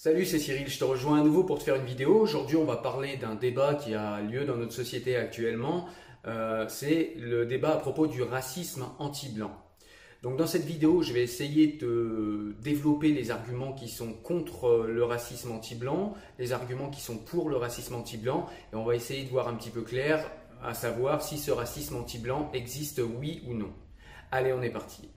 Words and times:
Salut, 0.00 0.24
c'est 0.26 0.38
Cyril, 0.38 0.68
je 0.68 0.78
te 0.78 0.84
rejoins 0.84 1.18
à 1.18 1.24
nouveau 1.24 1.42
pour 1.42 1.58
te 1.58 1.64
faire 1.64 1.74
une 1.74 1.84
vidéo. 1.84 2.20
Aujourd'hui, 2.20 2.56
on 2.56 2.64
va 2.64 2.76
parler 2.76 3.16
d'un 3.16 3.34
débat 3.34 3.74
qui 3.74 3.96
a 3.96 4.20
lieu 4.20 4.44
dans 4.44 4.54
notre 4.54 4.72
société 4.72 5.16
actuellement. 5.16 5.86
Euh, 6.24 6.66
c'est 6.68 7.14
le 7.16 7.46
débat 7.46 7.74
à 7.74 7.76
propos 7.78 8.06
du 8.06 8.22
racisme 8.22 8.86
anti-blanc. 9.00 9.50
Donc 10.22 10.36
dans 10.36 10.46
cette 10.46 10.64
vidéo, 10.64 11.02
je 11.02 11.12
vais 11.12 11.22
essayer 11.22 11.66
de 11.66 12.54
développer 12.62 13.08
les 13.08 13.32
arguments 13.32 13.72
qui 13.72 13.88
sont 13.88 14.12
contre 14.12 14.86
le 14.88 15.02
racisme 15.02 15.50
anti-blanc, 15.50 16.14
les 16.38 16.52
arguments 16.52 16.90
qui 16.90 17.00
sont 17.00 17.18
pour 17.18 17.50
le 17.50 17.56
racisme 17.56 17.96
anti-blanc, 17.96 18.46
et 18.72 18.76
on 18.76 18.84
va 18.84 18.94
essayer 18.94 19.24
de 19.24 19.30
voir 19.30 19.48
un 19.48 19.54
petit 19.54 19.70
peu 19.70 19.82
clair, 19.82 20.30
à 20.62 20.74
savoir 20.74 21.22
si 21.22 21.38
ce 21.38 21.50
racisme 21.50 21.96
anti-blanc 21.96 22.52
existe 22.54 23.00
oui 23.18 23.42
ou 23.48 23.54
non. 23.54 23.72
Allez, 24.30 24.52
on 24.52 24.62
est 24.62 24.70
parti. 24.70 25.10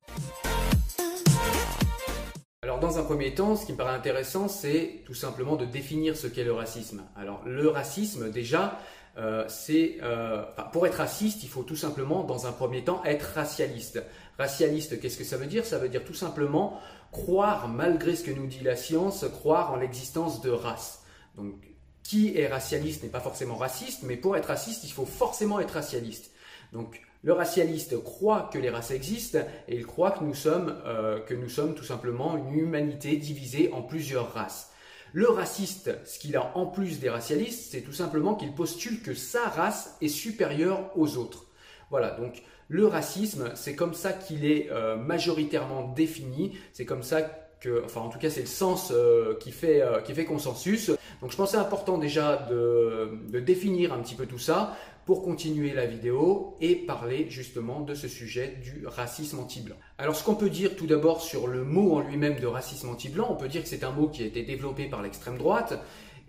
Alors 2.63 2.79
dans 2.79 2.99
un 2.99 3.03
premier 3.03 3.33
temps, 3.33 3.55
ce 3.55 3.65
qui 3.65 3.71
me 3.71 3.77
paraît 3.77 3.95
intéressant, 3.95 4.47
c'est 4.47 5.01
tout 5.07 5.15
simplement 5.15 5.55
de 5.55 5.65
définir 5.65 6.15
ce 6.15 6.27
qu'est 6.27 6.43
le 6.43 6.53
racisme. 6.53 7.01
Alors 7.15 7.41
le 7.43 7.67
racisme, 7.67 8.29
déjà, 8.29 8.77
euh, 9.17 9.45
c'est 9.47 9.97
euh, 10.03 10.43
pour 10.71 10.85
être 10.85 10.99
raciste, 10.99 11.41
il 11.41 11.49
faut 11.49 11.63
tout 11.63 11.75
simplement, 11.75 12.23
dans 12.23 12.45
un 12.45 12.51
premier 12.51 12.83
temps, 12.83 13.03
être 13.03 13.33
racialiste. 13.33 14.03
Racialiste, 14.37 14.99
qu'est-ce 14.99 15.17
que 15.17 15.23
ça 15.23 15.37
veut 15.37 15.47
dire? 15.47 15.65
Ça 15.65 15.79
veut 15.79 15.89
dire 15.89 16.03
tout 16.05 16.13
simplement 16.13 16.79
croire, 17.11 17.67
malgré 17.67 18.15
ce 18.15 18.23
que 18.23 18.29
nous 18.29 18.45
dit 18.45 18.61
la 18.61 18.75
science, 18.75 19.25
croire 19.33 19.73
en 19.73 19.77
l'existence 19.77 20.39
de 20.41 20.51
race. 20.51 21.01
Donc, 21.37 21.55
qui 22.03 22.37
est 22.37 22.45
racialiste 22.45 23.01
n'est 23.01 23.09
pas 23.09 23.21
forcément 23.21 23.55
raciste, 23.55 24.03
mais 24.03 24.17
pour 24.17 24.37
être 24.37 24.49
raciste, 24.49 24.83
il 24.83 24.91
faut 24.91 25.07
forcément 25.07 25.59
être 25.59 25.71
racialiste. 25.71 26.29
Donc, 26.73 27.01
le 27.23 27.33
racialiste 27.33 28.01
croit 28.03 28.49
que 28.51 28.57
les 28.57 28.69
races 28.69 28.91
existent 28.91 29.39
et 29.67 29.75
il 29.75 29.85
croit 29.85 30.11
que 30.11 30.23
nous 30.23 30.33
sommes, 30.33 30.75
euh, 30.85 31.19
que 31.19 31.33
nous 31.33 31.49
sommes 31.49 31.75
tout 31.75 31.83
simplement 31.83 32.35
une 32.37 32.57
humanité 32.57 33.15
divisée 33.15 33.71
en 33.73 33.81
plusieurs 33.81 34.33
races. 34.33 34.71
Le 35.13 35.27
raciste, 35.27 35.91
ce 36.05 36.19
qu'il 36.19 36.35
a 36.37 36.55
en 36.55 36.65
plus 36.65 36.99
des 36.99 37.09
racialistes, 37.09 37.71
c'est 37.71 37.81
tout 37.81 37.93
simplement 37.93 38.35
qu'il 38.35 38.53
postule 38.53 39.01
que 39.01 39.13
sa 39.13 39.49
race 39.49 39.97
est 40.01 40.07
supérieure 40.07 40.89
aux 40.95 41.17
autres. 41.17 41.47
Voilà, 41.89 42.11
donc 42.11 42.43
le 42.69 42.87
racisme, 42.87 43.51
c'est 43.55 43.75
comme 43.75 43.93
ça 43.93 44.13
qu'il 44.13 44.45
est 44.45 44.69
euh, 44.71 44.95
majoritairement 44.95 45.89
défini, 45.89 46.57
c'est 46.71 46.85
comme 46.85 47.03
ça 47.03 47.21
que, 47.61 47.83
enfin 47.85 48.01
en 48.01 48.09
tout 48.09 48.19
cas 48.19 48.29
c'est 48.29 48.41
le 48.41 48.47
sens 48.47 48.91
euh, 48.93 49.35
qui, 49.39 49.51
fait, 49.51 49.81
qui 50.03 50.13
fait 50.13 50.25
consensus. 50.25 50.91
Donc 51.21 51.31
je 51.31 51.37
pense 51.37 51.51
c'est 51.51 51.57
important 51.57 51.97
déjà 51.97 52.47
de, 52.49 53.11
de 53.29 53.39
définir 53.39 53.93
un 53.93 53.99
petit 53.99 54.15
peu 54.15 54.25
tout 54.25 54.39
ça 54.39 54.75
pour 55.05 55.23
continuer 55.23 55.73
la 55.73 55.85
vidéo 55.85 56.55
et 56.59 56.75
parler 56.75 57.27
justement 57.29 57.81
de 57.81 57.93
ce 57.93 58.07
sujet 58.07 58.57
du 58.61 58.85
racisme 58.87 59.39
anti-blanc. 59.39 59.75
Alors 59.97 60.15
ce 60.15 60.23
qu'on 60.23 60.35
peut 60.35 60.49
dire 60.49 60.75
tout 60.75 60.87
d'abord 60.87 61.21
sur 61.21 61.47
le 61.47 61.63
mot 61.63 61.95
en 61.95 61.99
lui-même 62.01 62.39
de 62.39 62.47
racisme 62.47 62.89
anti-blanc, 62.89 63.27
on 63.29 63.35
peut 63.35 63.47
dire 63.47 63.61
que 63.61 63.69
c'est 63.69 63.83
un 63.83 63.91
mot 63.91 64.07
qui 64.07 64.23
a 64.23 64.25
été 64.25 64.43
développé 64.43 64.85
par 64.85 65.01
l'extrême 65.01 65.37
droite 65.37 65.79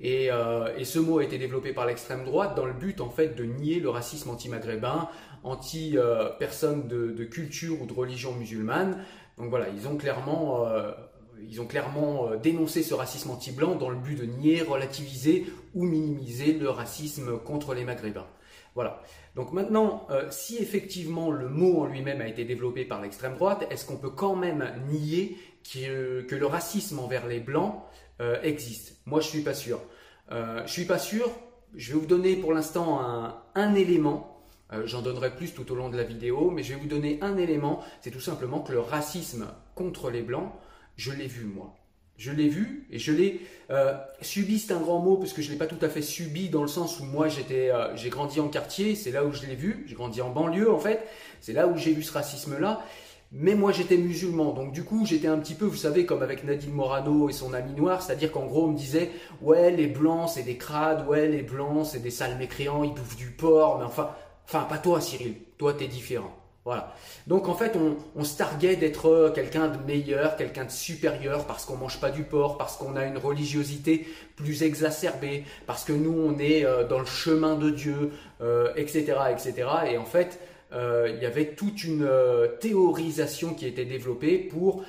et, 0.00 0.30
euh, 0.30 0.84
ce 0.84 0.98
mot 0.98 1.18
a 1.18 1.24
été 1.24 1.38
développé 1.38 1.72
par 1.72 1.86
l'extrême 1.86 2.24
droite 2.24 2.56
dans 2.56 2.66
le 2.66 2.72
but 2.72 3.00
en 3.00 3.10
fait 3.10 3.36
de 3.36 3.44
nier 3.44 3.80
le 3.80 3.88
racisme 3.88 4.30
anti-maghrébin, 4.30 5.08
anti-personnes 5.44 6.88
de, 6.88 7.24
culture 7.24 7.80
ou 7.80 7.86
de 7.86 7.92
religion 7.92 8.32
musulmane. 8.32 9.04
Donc 9.38 9.48
voilà, 9.48 9.68
ils 9.68 9.88
ont 9.88 9.96
clairement... 9.96 10.66
Ils 11.48 11.60
ont 11.60 11.66
clairement 11.66 12.30
euh, 12.30 12.36
dénoncé 12.36 12.82
ce 12.82 12.94
racisme 12.94 13.30
anti-blanc 13.30 13.76
dans 13.76 13.90
le 13.90 13.96
but 13.96 14.18
de 14.18 14.24
nier, 14.24 14.62
relativiser 14.62 15.46
ou 15.74 15.84
minimiser 15.84 16.52
le 16.52 16.68
racisme 16.70 17.38
contre 17.38 17.74
les 17.74 17.84
Maghrébins. 17.84 18.26
Voilà. 18.74 19.02
Donc 19.34 19.52
maintenant, 19.52 20.06
euh, 20.10 20.26
si 20.30 20.56
effectivement 20.58 21.30
le 21.30 21.48
mot 21.48 21.82
en 21.82 21.86
lui-même 21.86 22.20
a 22.20 22.28
été 22.28 22.44
développé 22.44 22.84
par 22.84 23.00
l'extrême 23.00 23.34
droite, 23.34 23.66
est-ce 23.70 23.86
qu'on 23.86 23.96
peut 23.96 24.10
quand 24.10 24.36
même 24.36 24.72
nier 24.88 25.36
que, 25.72 26.26
le 26.30 26.46
racisme 26.46 26.98
envers 26.98 27.26
les 27.26 27.40
blancs 27.40 27.82
euh, 28.20 28.40
existe? 28.42 28.96
Moi, 29.06 29.20
je 29.20 29.26
ne 29.26 29.30
suis 29.30 29.42
pas 29.42 29.54
sûr. 29.54 29.80
Je 30.30 30.72
suis 30.72 30.86
pas 30.86 30.98
sûr. 30.98 31.30
Je 31.74 31.92
vais 31.92 31.98
vous 31.98 32.06
donner 32.06 32.36
pour 32.36 32.54
l'instant 32.54 33.00
un, 33.54 33.74
élément. 33.74 34.42
J'en 34.86 35.02
donnerai 35.02 35.36
plus 35.36 35.52
tout 35.52 35.70
au 35.70 35.74
long 35.74 35.90
de 35.90 35.96
la 35.98 36.04
vidéo, 36.04 36.50
mais 36.50 36.62
je 36.62 36.72
vais 36.72 36.80
vous 36.80 36.86
donner 36.86 37.18
un 37.20 37.36
élément. 37.36 37.82
C'est 38.00 38.10
tout 38.10 38.20
simplement 38.20 38.60
que 38.60 38.72
le 38.72 38.80
racisme 38.80 39.46
contre 39.74 40.10
les 40.10 40.22
blancs, 40.22 40.50
je 40.96 41.12
l'ai 41.12 41.26
vu 41.26 41.44
moi. 41.44 41.74
Je 42.18 42.30
l'ai 42.30 42.48
vu 42.48 42.86
et 42.90 42.98
je 42.98 43.10
l'ai 43.10 43.40
euh, 43.70 43.94
subi, 44.20 44.58
c'est 44.58 44.72
un 44.72 44.80
grand 44.80 45.00
mot 45.00 45.16
parce 45.16 45.32
que 45.32 45.42
je 45.42 45.48
ne 45.48 45.52
l'ai 45.52 45.58
pas 45.58 45.66
tout 45.66 45.82
à 45.82 45.88
fait 45.88 46.02
subi 46.02 46.50
dans 46.50 46.62
le 46.62 46.68
sens 46.68 47.00
où 47.00 47.04
moi 47.04 47.28
j'étais, 47.28 47.70
euh, 47.70 47.96
j'ai 47.96 48.10
grandi 48.10 48.38
en 48.38 48.48
quartier, 48.48 48.94
c'est 48.94 49.10
là 49.10 49.24
où 49.24 49.32
je 49.32 49.46
l'ai 49.46 49.56
vu, 49.56 49.84
j'ai 49.88 49.94
grandi 49.94 50.20
en 50.20 50.30
banlieue 50.30 50.70
en 50.70 50.78
fait, 50.78 51.04
c'est 51.40 51.52
là 51.52 51.66
où 51.66 51.76
j'ai 51.76 51.92
vu 51.92 52.02
ce 52.02 52.12
racisme-là. 52.12 52.82
Mais 53.34 53.54
moi 53.54 53.72
j'étais 53.72 53.96
musulman, 53.96 54.52
donc 54.52 54.72
du 54.72 54.84
coup 54.84 55.06
j'étais 55.06 55.26
un 55.26 55.38
petit 55.38 55.54
peu, 55.54 55.64
vous 55.64 55.74
savez, 55.74 56.04
comme 56.04 56.22
avec 56.22 56.44
Nadine 56.44 56.72
Morano 56.72 57.30
et 57.30 57.32
son 57.32 57.54
ami 57.54 57.72
noir, 57.72 58.02
c'est-à-dire 58.02 58.30
qu'en 58.30 58.44
gros 58.44 58.66
on 58.66 58.68
me 58.68 58.76
disait 58.76 59.10
ouais 59.40 59.70
les 59.70 59.86
blancs 59.86 60.28
c'est 60.34 60.42
des 60.42 60.58
crades, 60.58 61.08
ouais 61.08 61.28
les 61.28 61.42
blancs 61.42 61.86
c'est 61.86 62.02
des 62.02 62.10
sales 62.10 62.36
mécréants, 62.36 62.84
ils 62.84 62.92
bouffent 62.92 63.16
du 63.16 63.30
porc, 63.30 63.78
mais 63.78 63.86
enfin, 63.86 64.10
enfin 64.44 64.64
pas 64.64 64.76
toi 64.76 65.00
Cyril, 65.00 65.34
toi 65.56 65.72
t'es 65.72 65.88
différent. 65.88 66.41
Voilà. 66.64 66.94
Donc 67.26 67.48
en 67.48 67.54
fait, 67.54 67.76
on, 68.14 68.22
se 68.22 68.36
targuait 68.36 68.76
d'être 68.76 69.06
euh, 69.06 69.30
quelqu'un 69.30 69.66
de 69.66 69.78
meilleur, 69.84 70.36
quelqu'un 70.36 70.64
de 70.64 70.70
supérieur, 70.70 71.44
parce 71.44 71.64
qu'on 71.64 71.76
mange 71.76 71.98
pas 71.98 72.10
du 72.10 72.22
porc, 72.22 72.56
parce 72.56 72.76
qu'on 72.76 72.94
a 72.94 73.04
une 73.04 73.18
religiosité 73.18 74.06
plus 74.36 74.62
exacerbée, 74.62 75.42
parce 75.66 75.84
que 75.84 75.92
nous 75.92 76.12
on 76.12 76.38
est 76.38 76.64
euh, 76.64 76.86
dans 76.86 77.00
le 77.00 77.06
chemin 77.06 77.56
de 77.56 77.70
Dieu, 77.70 78.12
etc., 78.76 79.14
euh, 79.18 79.26
etc. 79.26 79.68
Et 79.90 79.98
en 79.98 80.04
fait, 80.04 80.38
il 80.74 81.18
y 81.20 81.26
avait 81.26 81.48
toute 81.48 81.84
une 81.84 82.08
théorisation 82.58 83.52
qui 83.52 83.66
était 83.66 83.84
développée 83.84 84.38
pour, 84.38 84.82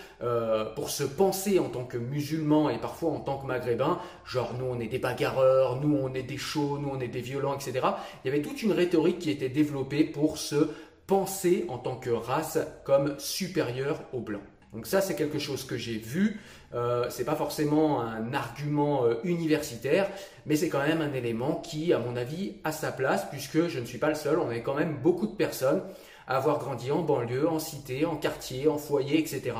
pour 0.75 0.89
se 0.89 1.03
penser 1.03 1.59
en 1.59 1.67
tant 1.67 1.83
que 1.83 1.97
musulman 1.97 2.69
et 2.69 2.77
parfois 2.77 3.11
en 3.11 3.19
tant 3.19 3.37
que 3.37 3.45
maghrébin, 3.45 3.99
genre 4.25 4.53
nous 4.57 4.63
on 4.63 4.79
est 4.79 4.87
des 4.87 4.97
bagarreurs, 4.97 5.81
nous 5.81 5.97
on 6.01 6.13
est 6.13 6.23
des 6.23 6.37
chauds, 6.37 6.77
nous 6.77 6.87
on 6.87 7.01
est 7.01 7.09
des 7.09 7.19
violents, 7.19 7.53
etc. 7.53 7.85
Il 8.23 8.29
y 8.29 8.33
avait 8.33 8.41
toute 8.41 8.63
une 8.63 8.71
rhétorique 8.71 9.19
qui 9.19 9.29
était 9.29 9.49
développée 9.49 10.05
pour 10.05 10.37
se 10.37 10.69
penser 11.07 11.65
en 11.69 11.77
tant 11.77 11.95
que 11.95 12.09
race 12.09 12.59
comme 12.83 13.15
supérieure 13.19 14.01
aux 14.13 14.19
blancs. 14.19 14.41
Donc 14.73 14.87
ça, 14.87 15.01
c'est 15.01 15.15
quelque 15.15 15.37
chose 15.37 15.63
que 15.63 15.77
j'ai 15.77 15.97
vu. 15.97 16.39
Euh, 16.73 17.05
c'est 17.09 17.25
pas 17.25 17.35
forcément 17.35 18.01
un 18.01 18.33
argument 18.33 19.05
euh, 19.05 19.15
universitaire, 19.23 20.09
mais 20.47 20.55
c'est 20.55 20.69
quand 20.69 20.81
même 20.81 21.01
un 21.01 21.13
élément 21.13 21.55
qui, 21.55 21.93
à 21.93 21.99
mon 21.99 22.15
avis, 22.15 22.55
a 22.63 22.71
sa 22.71 22.91
place, 22.91 23.27
puisque 23.29 23.67
je 23.67 23.79
ne 23.79 23.85
suis 23.85 23.99
pas 23.99 24.09
le 24.09 24.15
seul. 24.15 24.39
On 24.39 24.49
est 24.49 24.61
quand 24.61 24.73
même 24.73 24.97
beaucoup 24.97 25.27
de 25.27 25.35
personnes 25.35 25.83
à 26.27 26.37
avoir 26.37 26.57
grandi 26.57 26.91
en 26.91 27.01
banlieue, 27.01 27.47
en 27.47 27.59
cité, 27.59 28.05
en 28.05 28.15
quartier, 28.15 28.67
en 28.67 28.77
foyer, 28.77 29.19
etc. 29.19 29.55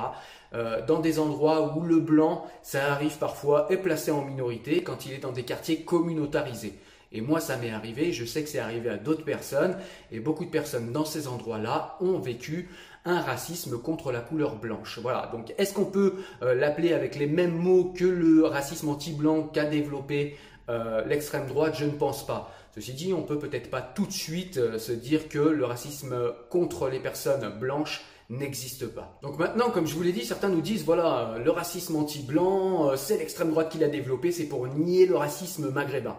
Euh, 0.56 0.84
dans 0.86 1.00
des 1.00 1.20
endroits 1.20 1.76
où 1.76 1.82
le 1.82 2.00
blanc, 2.00 2.48
ça 2.64 2.92
arrive 2.92 3.18
parfois, 3.18 3.68
est 3.70 3.78
placé 3.78 4.10
en 4.10 4.24
minorité 4.24 4.82
quand 4.82 5.06
il 5.06 5.14
est 5.14 5.20
dans 5.20 5.32
des 5.32 5.44
quartiers 5.44 5.82
communautarisés. 5.82 6.74
Et 7.14 7.22
moi, 7.22 7.40
ça 7.40 7.58
m'est 7.58 7.70
arrivé, 7.70 8.12
je 8.12 8.26
sais 8.26 8.44
que 8.44 8.50
c'est 8.50 8.60
arrivé 8.60 8.90
à 8.90 8.98
d'autres 8.98 9.24
personnes, 9.24 9.78
et 10.12 10.20
beaucoup 10.20 10.46
de 10.46 10.50
personnes 10.50 10.92
dans 10.92 11.06
ces 11.06 11.28
endroits-là 11.28 11.96
ont 12.02 12.18
vécu 12.18 12.70
un 13.06 13.22
racisme 13.22 13.78
contre 13.78 14.12
la 14.12 14.20
couleur 14.20 14.56
blanche. 14.56 14.98
Voilà, 15.00 15.30
donc 15.32 15.54
est-ce 15.60 15.74
qu'on 15.74 15.86
peut 15.86 16.16
euh, 16.42 16.56
l'appeler 16.56 16.94
avec 16.94 17.16
les 17.16 17.28
mêmes 17.28 17.56
mots 17.56 17.94
que 17.96 18.06
le 18.06 18.46
racisme 18.46 18.90
anti-blanc 18.90 19.44
qu'a 19.44 19.66
développé 19.66 20.38
euh, 20.70 21.06
l'extrême 21.06 21.46
droite? 21.48 21.76
Je 21.78 21.86
ne 21.86 21.92
pense 21.92 22.26
pas. 22.26 22.52
Ceci 22.74 22.94
dit, 22.94 23.14
on 23.14 23.22
peut 23.22 23.38
peut-être 23.38 23.70
pas 23.70 23.82
tout 23.82 24.08
de 24.08 24.12
suite 24.12 24.58
euh, 24.58 24.80
se 24.80 24.92
dire 24.92 25.30
que 25.30 25.38
le 25.38 25.66
racisme 25.66 26.16
contre 26.50 26.90
les 26.90 27.00
personnes 27.00 27.60
blanches 27.60 28.04
n'existe 28.30 28.88
pas. 28.88 29.20
Donc 29.22 29.38
maintenant, 29.38 29.70
comme 29.70 29.86
je 29.86 29.94
vous 29.94 30.02
l'ai 30.02 30.14
dit, 30.14 30.26
certains 30.26 30.50
nous 30.50 30.62
disent, 30.62 30.84
voilà, 30.84 31.36
le 31.44 31.52
racisme 31.52 31.96
anti-blanc, 31.98 32.96
c'est 32.96 33.18
l'extrême 33.18 33.52
droite 33.52 33.70
qui 33.70 33.78
l'a 33.78 33.90
développé, 33.90 34.32
c'est 34.32 34.46
pour 34.46 34.66
nier 34.66 35.06
le 35.06 35.18
racisme 35.18 35.70
maghrébin. 35.70 36.18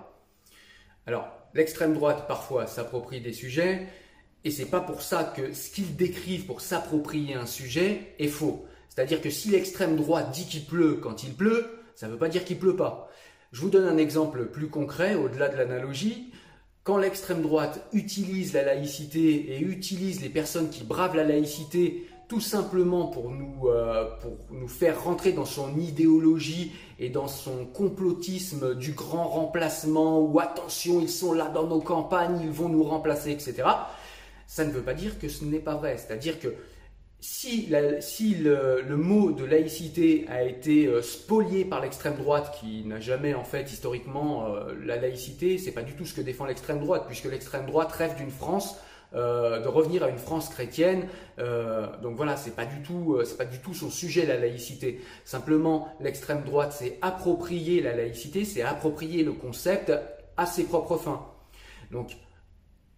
Alors, 1.07 1.29
l'extrême 1.55 1.95
droite 1.95 2.27
parfois 2.27 2.67
s'approprie 2.67 3.21
des 3.21 3.33
sujets, 3.33 3.87
et 4.45 4.51
c'est 4.51 4.67
pas 4.67 4.81
pour 4.81 5.03
ça 5.03 5.25
que 5.25 5.53
ce 5.53 5.71
qu'ils 5.71 5.97
décrivent 5.97 6.47
pour 6.47 6.61
s'approprier 6.61 7.35
un 7.35 7.47
sujet 7.47 8.15
est 8.19 8.29
faux. 8.29 8.67
C'est-à-dire 8.89 9.21
que 9.21 9.31
si 9.31 9.51
l'extrême 9.51 9.97
droite 9.97 10.31
dit 10.31 10.47
qu'il 10.47 10.65
pleut 10.65 11.01
quand 11.03 11.25
il 11.25 11.35
pleut, 11.35 11.67
ça 11.95 12.07
ne 12.07 12.13
veut 12.13 12.19
pas 12.19 12.29
dire 12.29 12.45
qu'il 12.45 12.59
pleut 12.59 12.77
pas. 12.77 13.11
Je 13.53 13.61
vous 13.61 13.71
donne 13.71 13.87
un 13.87 13.99
exemple 13.99 14.47
plus 14.47 14.69
concret, 14.69 15.15
au-delà 15.15 15.49
de 15.49 15.57
l'analogie. 15.57 16.33
Quand 16.83 16.99
l'extrême 16.99 17.41
droite 17.41 17.87
utilise 17.93 18.53
la 18.53 18.63
laïcité 18.63 19.55
et 19.57 19.61
utilise 19.61 20.21
les 20.23 20.29
personnes 20.29 20.71
qui 20.71 20.85
bravent 20.85 21.17
la 21.17 21.25
laïcité 21.25 22.07
tout 22.29 22.41
simplement 22.41 23.07
pour 23.07 23.31
nous, 23.31 23.69
euh, 23.69 24.05
pour 24.21 24.33
nous 24.51 24.69
faire 24.69 25.03
rentrer 25.05 25.33
dans 25.33 25.45
son 25.45 25.79
idéologie 25.79 26.73
et 26.99 27.11
dans 27.11 27.29
son 27.29 27.67
complotisme 27.67 28.75
du 28.75 28.93
grand 28.93 29.29
remplacement 29.29 30.21
ou 30.21 30.41
attention, 30.41 31.01
ils 31.01 31.11
sont 31.11 31.33
là 31.33 31.49
dans 31.49 31.67
nos 31.67 31.81
campagnes, 31.81 32.41
ils 32.43 32.51
vont 32.51 32.69
nous 32.69 32.85
remplacer, 32.85 33.31
etc. 33.31 33.65
Ça 34.47 34.65
ne 34.65 34.71
veut 34.71 34.83
pas 34.83 34.95
dire 34.95 35.19
que 35.19 35.29
ce 35.29 35.45
n'est 35.45 35.59
pas 35.59 35.75
vrai. 35.75 35.97
C'est-à-dire 35.99 36.41
que 36.41 36.55
si, 37.21 37.73
si 38.01 38.35
le, 38.35 38.97
mot 38.97 39.33
de 39.33 39.45
laïcité 39.45 40.27
a 40.29 40.43
été 40.43 40.87
euh, 40.87 41.01
spolié 41.01 41.65
par 41.65 41.81
l'extrême 41.81 42.17
droite, 42.17 42.55
qui 42.61 42.85
n'a 42.85 43.01
jamais 43.01 43.35
en 43.35 43.45
fait 43.45 43.73
historiquement 43.73 44.47
euh, 44.47 44.75
la 44.85 44.97
laïcité, 44.97 45.57
c'est 45.57 45.73
pas 45.73 45.83
du 45.83 45.95
tout 45.95 46.05
ce 46.05 46.15
que 46.15 46.21
défend 46.21 46.45
l'extrême 46.45 46.81
droite, 46.81 47.05
puisque 47.07 47.25
l'extrême 47.25 47.67
droite 47.67 47.93
rêve 47.93 48.17
d'une 48.17 48.31
France 48.31 48.77
euh, 49.15 49.61
de 49.61 49.69
revenir 49.69 50.03
à 50.03 50.09
une 50.09 50.19
France 50.19 50.49
chrétienne. 50.49 51.07
Euh, 51.39 51.87
donc 52.03 52.17
voilà, 52.17 52.37
c'est 52.37 52.55
pas 52.55 52.65
du 52.65 52.83
tout, 52.83 53.19
c'est 53.25 53.37
pas 53.37 53.45
du 53.45 53.59
tout 53.59 53.75
son 53.75 53.91
sujet 53.91 54.27
la 54.27 54.37
laïcité. 54.37 55.01
Simplement, 55.25 55.89
l'extrême 56.01 56.43
droite 56.43 56.73
s'est 56.73 56.99
approprié 57.03 57.81
la 57.81 57.95
laïcité, 57.95 58.45
c'est 58.45 58.63
approprié 58.63 59.23
le 59.23 59.33
concept 59.33 59.93
à 60.37 60.47
ses 60.47 60.65
propres 60.65 60.97
fins. 60.97 61.27
Donc 61.91 62.17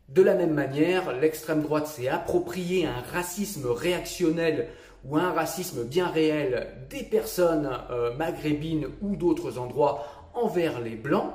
de 0.08 0.22
la 0.22 0.34
même 0.34 0.54
manière, 0.54 1.12
l'extrême 1.12 1.62
droite 1.62 1.86
s'est 1.86 2.08
approprié 2.08 2.86
un 2.86 3.00
racisme 3.12 3.66
réactionnel 3.66 4.68
ou 5.04 5.16
un 5.16 5.32
racisme 5.32 5.84
bien 5.84 6.08
réel 6.08 6.68
des 6.88 7.02
personnes 7.02 7.70
maghrébines 8.16 8.86
ou 9.02 9.16
d'autres 9.16 9.58
endroits 9.58 10.06
envers 10.34 10.80
les 10.80 10.96
blancs 10.96 11.32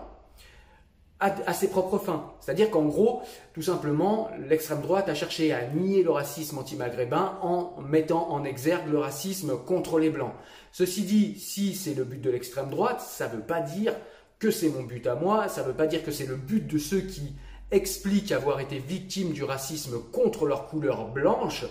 à, 1.21 1.53
ses 1.53 1.69
propres 1.69 1.99
fins. 1.99 2.31
C'est-à-dire 2.39 2.71
qu'en 2.71 2.85
gros, 2.85 3.21
tout 3.53 3.61
simplement, 3.61 4.29
l'extrême 4.49 4.81
droite 4.81 5.07
a 5.07 5.13
cherché 5.13 5.53
à 5.53 5.67
nier 5.67 6.01
le 6.01 6.09
racisme 6.09 6.57
anti-maghrébin 6.57 7.37
en 7.43 7.79
mettant 7.81 8.31
en 8.31 8.43
exergue 8.43 8.89
le 8.89 8.97
racisme 8.97 9.55
contre 9.65 9.99
les 9.99 10.09
blancs. 10.09 10.33
Ceci 10.71 11.03
dit, 11.03 11.39
si 11.39 11.75
c'est 11.75 11.93
le 11.93 12.05
but 12.05 12.19
de 12.19 12.31
l'extrême 12.31 12.71
droite, 12.71 13.01
ça 13.01 13.27
ne 13.27 13.35
veut 13.35 13.43
pas 13.43 13.61
dire 13.61 13.93
que 14.39 14.49
c'est 14.49 14.69
mon 14.69 14.81
but 14.81 15.05
à 15.05 15.13
moi, 15.13 15.47
ça 15.47 15.61
ne 15.61 15.67
veut 15.67 15.75
pas 15.75 15.85
dire 15.85 16.03
que 16.03 16.11
c'est 16.11 16.25
le 16.25 16.35
but 16.35 16.65
de 16.65 16.79
ceux 16.79 17.01
qui 17.01 17.35
expliquent 17.69 18.31
avoir 18.31 18.59
été 18.59 18.79
victimes 18.79 19.31
du 19.31 19.43
racisme 19.43 20.01
contre 20.11 20.47
leur 20.47 20.67
couleur 20.67 21.07
blanche. 21.07 21.65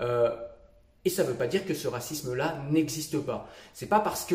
Euh, 0.00 0.34
et 1.04 1.10
ça 1.10 1.22
ne 1.22 1.28
veut 1.28 1.34
pas 1.34 1.46
dire 1.46 1.66
que 1.66 1.74
ce 1.74 1.88
racisme-là 1.88 2.62
n'existe 2.70 3.18
pas. 3.18 3.48
C'est 3.72 3.88
pas 3.88 4.00
parce 4.00 4.24
que 4.24 4.34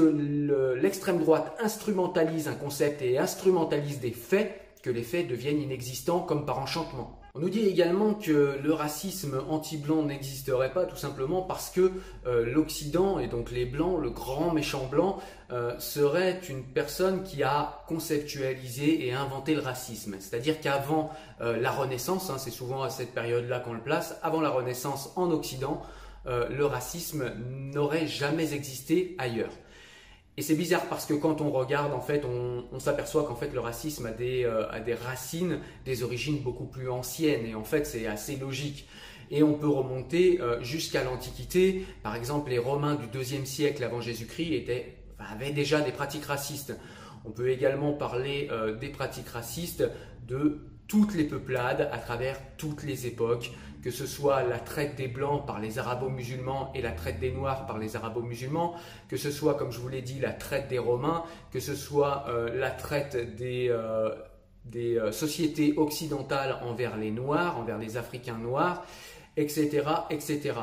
l'extrême 0.80 1.20
droite 1.20 1.56
instrumentalise 1.60 2.48
un 2.48 2.56
concept 2.56 3.02
et 3.02 3.18
instrumentalise 3.18 4.00
des 4.00 4.12
faits 4.12 4.62
que 4.84 4.90
les 4.90 5.04
faits 5.04 5.28
deviennent 5.28 5.62
inexistants 5.62 6.22
comme 6.22 6.46
par 6.46 6.60
enchantement. 6.60 7.20
On 7.36 7.40
nous 7.40 7.50
dit 7.50 7.68
également 7.68 8.16
que 8.16 8.58
le 8.62 8.74
racisme 8.74 9.40
anti-blanc 9.50 10.04
n'existerait 10.04 10.74
pas 10.74 10.86
tout 10.86 10.96
simplement 10.96 11.44
parce 11.44 11.70
que 11.70 11.92
euh, 12.26 12.44
l'Occident 12.46 13.20
et 13.20 13.28
donc 13.28 13.52
les 13.52 13.66
blancs, 13.66 14.02
le 14.02 14.10
grand 14.10 14.52
méchant 14.52 14.88
blanc, 14.88 15.20
euh, 15.52 15.78
serait 15.80 16.40
une 16.50 16.64
personne 16.64 17.24
qui 17.24 17.44
a 17.44 17.84
conceptualisé 17.88 19.06
et 19.06 19.14
inventé 19.14 19.54
le 19.54 19.62
racisme. 19.62 20.16
C'est-à-dire 20.20 20.60
qu'avant 20.60 21.12
euh, 21.42 21.60
la 21.60 21.70
Renaissance, 21.70 22.32
hein, 22.32 22.38
c'est 22.40 22.50
souvent 22.50 22.82
à 22.82 22.90
cette 22.90 23.14
période-là 23.14 23.60
qu'on 23.60 23.74
le 23.74 23.80
place, 23.80 24.18
avant 24.24 24.42
la 24.42 24.50
Renaissance 24.50 25.12
en 25.16 25.30
Occident, 25.30 25.84
euh, 26.26 26.50
le 26.50 26.66
racisme 26.66 27.32
n'aurait 27.74 28.08
jamais 28.08 28.54
existé 28.54 29.16
ailleurs. 29.18 29.52
Et 30.38 30.42
c'est 30.42 30.56
bizarre 30.56 30.86
parce 30.86 31.06
que 31.06 31.14
quand 31.14 31.42
on 31.42 31.52
regarde, 31.52 31.94
en 31.94 32.00
fait, 32.00 32.24
on, 32.26 32.80
s'aperçoit 32.80 33.26
qu'en 33.26 33.36
fait 33.36 33.52
le 33.54 33.60
racisme 33.60 34.06
a 34.06 34.12
des, 34.12 34.46
euh, 34.46 34.70
a 34.72 34.80
des 34.80 34.94
racines, 34.94 35.60
des 35.86 36.04
origines 36.04 36.40
beaucoup 36.40 36.66
plus 36.66 36.90
anciennes. 36.90 37.46
Et 37.46 37.56
en 37.56 37.64
fait, 37.64 37.86
c'est 37.86 38.08
assez 38.08 38.38
logique. 38.38 38.88
Et 39.32 39.44
on 39.44 39.54
peut 39.54 39.68
remonter 39.68 40.40
euh, 40.40 40.62
jusqu'à 40.64 41.04
l'Antiquité. 41.04 41.86
Par 42.04 42.16
exemple, 42.16 42.52
les 42.52 42.58
Romains 42.58 42.96
du 42.96 43.08
deuxième 43.08 43.46
siècle 43.46 43.84
avant 43.84 44.02
Jésus-Christ 44.02 44.72
avaient 45.20 45.52
déjà 45.52 45.82
des 45.82 45.92
pratiques 45.92 46.26
racistes. 46.26 46.74
On 47.26 47.32
peut 47.32 47.50
également 47.50 47.92
parler 47.92 48.50
des 48.80 48.88
pratiques 48.88 49.28
racistes 49.28 49.84
de 50.26 50.62
toutes 50.88 51.14
les 51.14 51.24
peuplades 51.24 51.90
à 51.92 51.98
travers 52.00 52.38
toutes 52.58 52.84
les 52.84 53.08
époques 53.08 53.52
que 53.82 53.92
ce 53.92 54.06
soit 54.06 54.44
la 54.44 54.60
traite 54.60 54.96
des 54.96 55.08
Blancs 55.08 55.46
par 55.46 55.60
les 55.60 55.80
arabo-musulmans 55.80 56.72
et 56.76 56.82
la 56.82 56.92
traite 56.92 57.20
des 57.20 57.32
Noirs 57.32 57.66
par 57.66 57.78
les 57.78 57.96
arabo-musulmans, 57.96 58.76
que 59.08 59.18
ce 59.18 59.32
soit, 59.32 59.56
comme 59.56 59.72
je 59.72 59.80
vous 59.80 59.88
l'ai 59.88 60.02
dit, 60.02 60.20
la 60.20 60.34
traite 60.34 60.68
des 60.68 60.80
Romains, 60.80 61.24
que 61.52 61.60
ce 61.60 61.76
soit 61.76 62.26
euh, 62.28 62.54
la 62.54 62.72
traite 62.72 63.36
des, 63.36 63.68
euh, 63.70 64.14
des 64.66 64.98
euh, 64.98 65.12
sociétés 65.12 65.74
occidentales 65.78 66.58
envers 66.64 66.98
les 66.98 67.12
Noirs, 67.12 67.58
envers 67.58 67.78
les 67.78 67.98
Africains 67.98 68.38
noirs, 68.38 68.86
etc., 69.38 69.84
etc. 70.10 70.54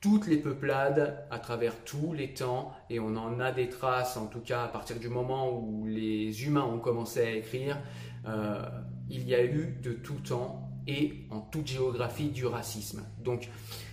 Toutes 0.00 0.26
les 0.26 0.38
peuplades 0.38 1.26
à 1.30 1.38
travers 1.38 1.76
tous 1.84 2.12
les 2.12 2.34
temps, 2.34 2.72
et 2.90 2.98
on 2.98 3.16
en 3.16 3.40
a 3.40 3.52
des 3.52 3.68
traces, 3.68 4.16
en 4.16 4.26
tout 4.26 4.40
cas 4.40 4.64
à 4.64 4.68
partir 4.68 4.98
du 4.98 5.08
moment 5.08 5.52
où 5.52 5.86
les 5.86 6.44
humains 6.44 6.64
ont 6.64 6.80
commencé 6.80 7.20
à 7.20 7.30
écrire, 7.30 7.78
il 9.08 9.28
y 9.28 9.34
a 9.36 9.44
eu 9.44 9.78
de 9.80 9.92
tout 9.92 10.18
temps 10.26 10.61
et 10.86 11.26
en 11.30 11.40
toute 11.40 11.66
géographie 11.66 12.28
du 12.28 12.46
racisme. 12.46 13.02
Donc, 13.22 13.48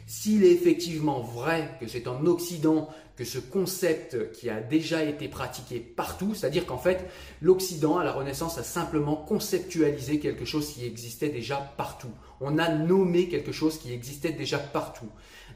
s'il 0.08 0.44
est 0.44 0.52
effectivement 0.52 1.22
vrai 1.22 1.78
que 1.80 1.88
c'est 1.88 2.08
en 2.08 2.26
Occident 2.26 2.90
que 3.16 3.26
ce 3.26 3.38
concept 3.38 4.32
qui 4.32 4.50
a 4.50 4.60
déjà 4.60 5.04
été 5.04 5.28
pratiqué 5.28 5.80
partout, 5.80 6.34
c'est-à-dire 6.34 6.66
qu'en 6.66 6.78
fait, 6.78 7.06
l'Occident, 7.42 7.98
à 7.98 8.04
la 8.04 8.14
Renaissance, 8.14 8.58
a 8.58 8.64
simplement 8.64 9.18
conceptualisé 9.18 10.20
quelque 10.20 10.46
chose 10.46 10.72
qui 10.72 10.86
existait 10.86 11.30
déjà 11.30 11.58
partout. 11.58 12.12
On 12.42 12.58
a 12.58 12.70
nommé 12.70 13.28
quelque 13.28 13.52
chose 13.52 13.78
qui 13.78 13.94
existait 13.94 14.32
déjà 14.32 14.58
partout. 14.58 15.10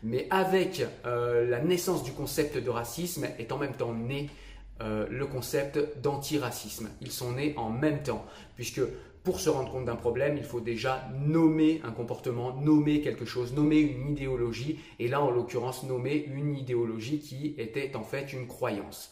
Mais 0.03 0.27
avec 0.29 0.85
euh, 1.05 1.49
la 1.49 1.61
naissance 1.61 2.03
du 2.03 2.11
concept 2.11 2.57
de 2.57 2.69
racisme 2.69 3.27
est 3.39 3.51
en 3.53 3.57
même 3.57 3.73
temps 3.73 3.93
né 3.93 4.29
euh, 4.81 5.07
le 5.09 5.25
concept 5.25 5.79
d'antiracisme. 6.01 6.89
Ils 6.99 7.11
sont 7.11 7.31
nés 7.31 7.53
en 7.55 7.69
même 7.69 8.03
temps, 8.03 8.25
puisque 8.55 8.81
pour 9.23 9.39
se 9.39 9.49
rendre 9.49 9.71
compte 9.71 9.85
d'un 9.85 9.95
problème, 9.95 10.37
il 10.37 10.43
faut 10.43 10.59
déjà 10.59 11.07
nommer 11.17 11.81
un 11.85 11.91
comportement, 11.91 12.53
nommer 12.55 13.01
quelque 13.01 13.25
chose, 13.25 13.53
nommer 13.53 13.79
une 13.79 14.09
idéologie, 14.11 14.79
et 14.99 15.07
là 15.07 15.21
en 15.21 15.31
l'occurrence 15.31 15.83
nommer 15.83 16.25
une 16.33 16.55
idéologie 16.55 17.19
qui 17.19 17.55
était 17.57 17.95
en 17.95 18.03
fait 18.03 18.33
une 18.33 18.47
croyance. 18.47 19.11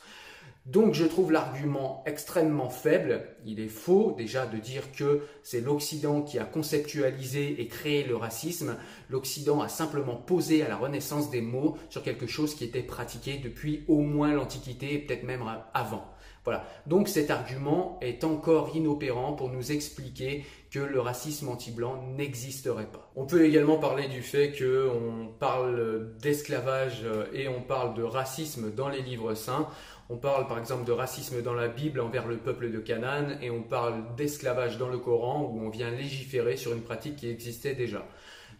Donc 0.68 0.94
je 0.94 1.06
trouve 1.06 1.32
l'argument 1.32 2.04
extrêmement 2.06 2.70
faible. 2.70 3.26
Il 3.46 3.60
est 3.60 3.68
faux 3.68 4.14
déjà 4.16 4.46
de 4.46 4.58
dire 4.58 4.92
que 4.92 5.22
c'est 5.42 5.62
l'Occident 5.62 6.22
qui 6.22 6.38
a 6.38 6.46
conceptualisé 6.46 7.60
et 7.60 7.68
créé 7.68 8.04
le 8.04 8.16
racisme. 8.16 8.76
L'Occident 9.10 9.62
a 9.62 9.70
simplement 9.70 10.16
posé 10.16 10.62
à 10.62 10.70
la 10.70 10.78
Renaissance 10.78 11.32
des 11.32 11.42
mots 11.42 11.78
sur 11.90 12.04
quelque 12.04 12.28
chose 12.28 12.54
qui 12.54 12.64
était 12.64 12.84
pratiqué 12.84 13.38
depuis 13.38 13.84
au 13.88 14.02
moins 14.02 14.34
l'Antiquité 14.34 14.94
et 14.94 15.00
peut-être 15.00 15.24
même 15.24 15.44
avant. 15.74 16.06
Voilà. 16.44 16.66
Donc 16.88 17.08
cet 17.08 17.30
argument 17.30 18.00
est 18.02 18.24
encore 18.24 18.76
inopérant 18.76 19.34
pour 19.34 19.50
nous 19.50 19.72
expliquer 19.72 20.44
que 20.72 20.80
le 20.80 21.00
racisme 21.00 21.50
anti-blanc 21.50 22.02
n'existerait 22.16 22.88
pas. 22.88 23.12
On 23.16 23.26
peut 23.26 23.46
également 23.46 23.78
parler 23.78 24.08
du 24.08 24.24
fait 24.24 24.52
qu'on 24.58 25.28
parle 25.40 26.16
d'esclavage 26.20 27.06
et 27.34 27.48
on 27.48 27.62
parle 27.62 27.94
de 27.94 28.04
racisme 28.04 28.72
dans 28.74 28.90
les 28.90 29.02
livres 29.02 29.36
saints. 29.36 29.68
On 30.10 30.18
parle 30.18 30.48
par 30.48 30.58
exemple 30.58 30.86
de 30.86 30.92
racisme 30.92 31.42
dans 31.42 31.54
la 31.54 31.68
Bible 31.68 32.00
envers 32.00 32.28
le 32.28 32.38
peuple 32.38 32.72
de 32.72 32.80
Canaan 32.80 33.38
et 33.42 33.52
on 33.52 33.62
parle 33.62 34.16
d'esclavage 34.16 34.78
dans 34.78 34.90
le 34.90 34.98
Coran 34.98 35.44
où 35.44 35.62
on 35.62 35.70
vient 35.70 35.92
légiférer 35.92 36.58
sur 36.58 36.74
une 36.74 36.82
pratique 36.82 37.18
qui 37.18 37.30
existait 37.30 37.76
déjà. 37.76 38.06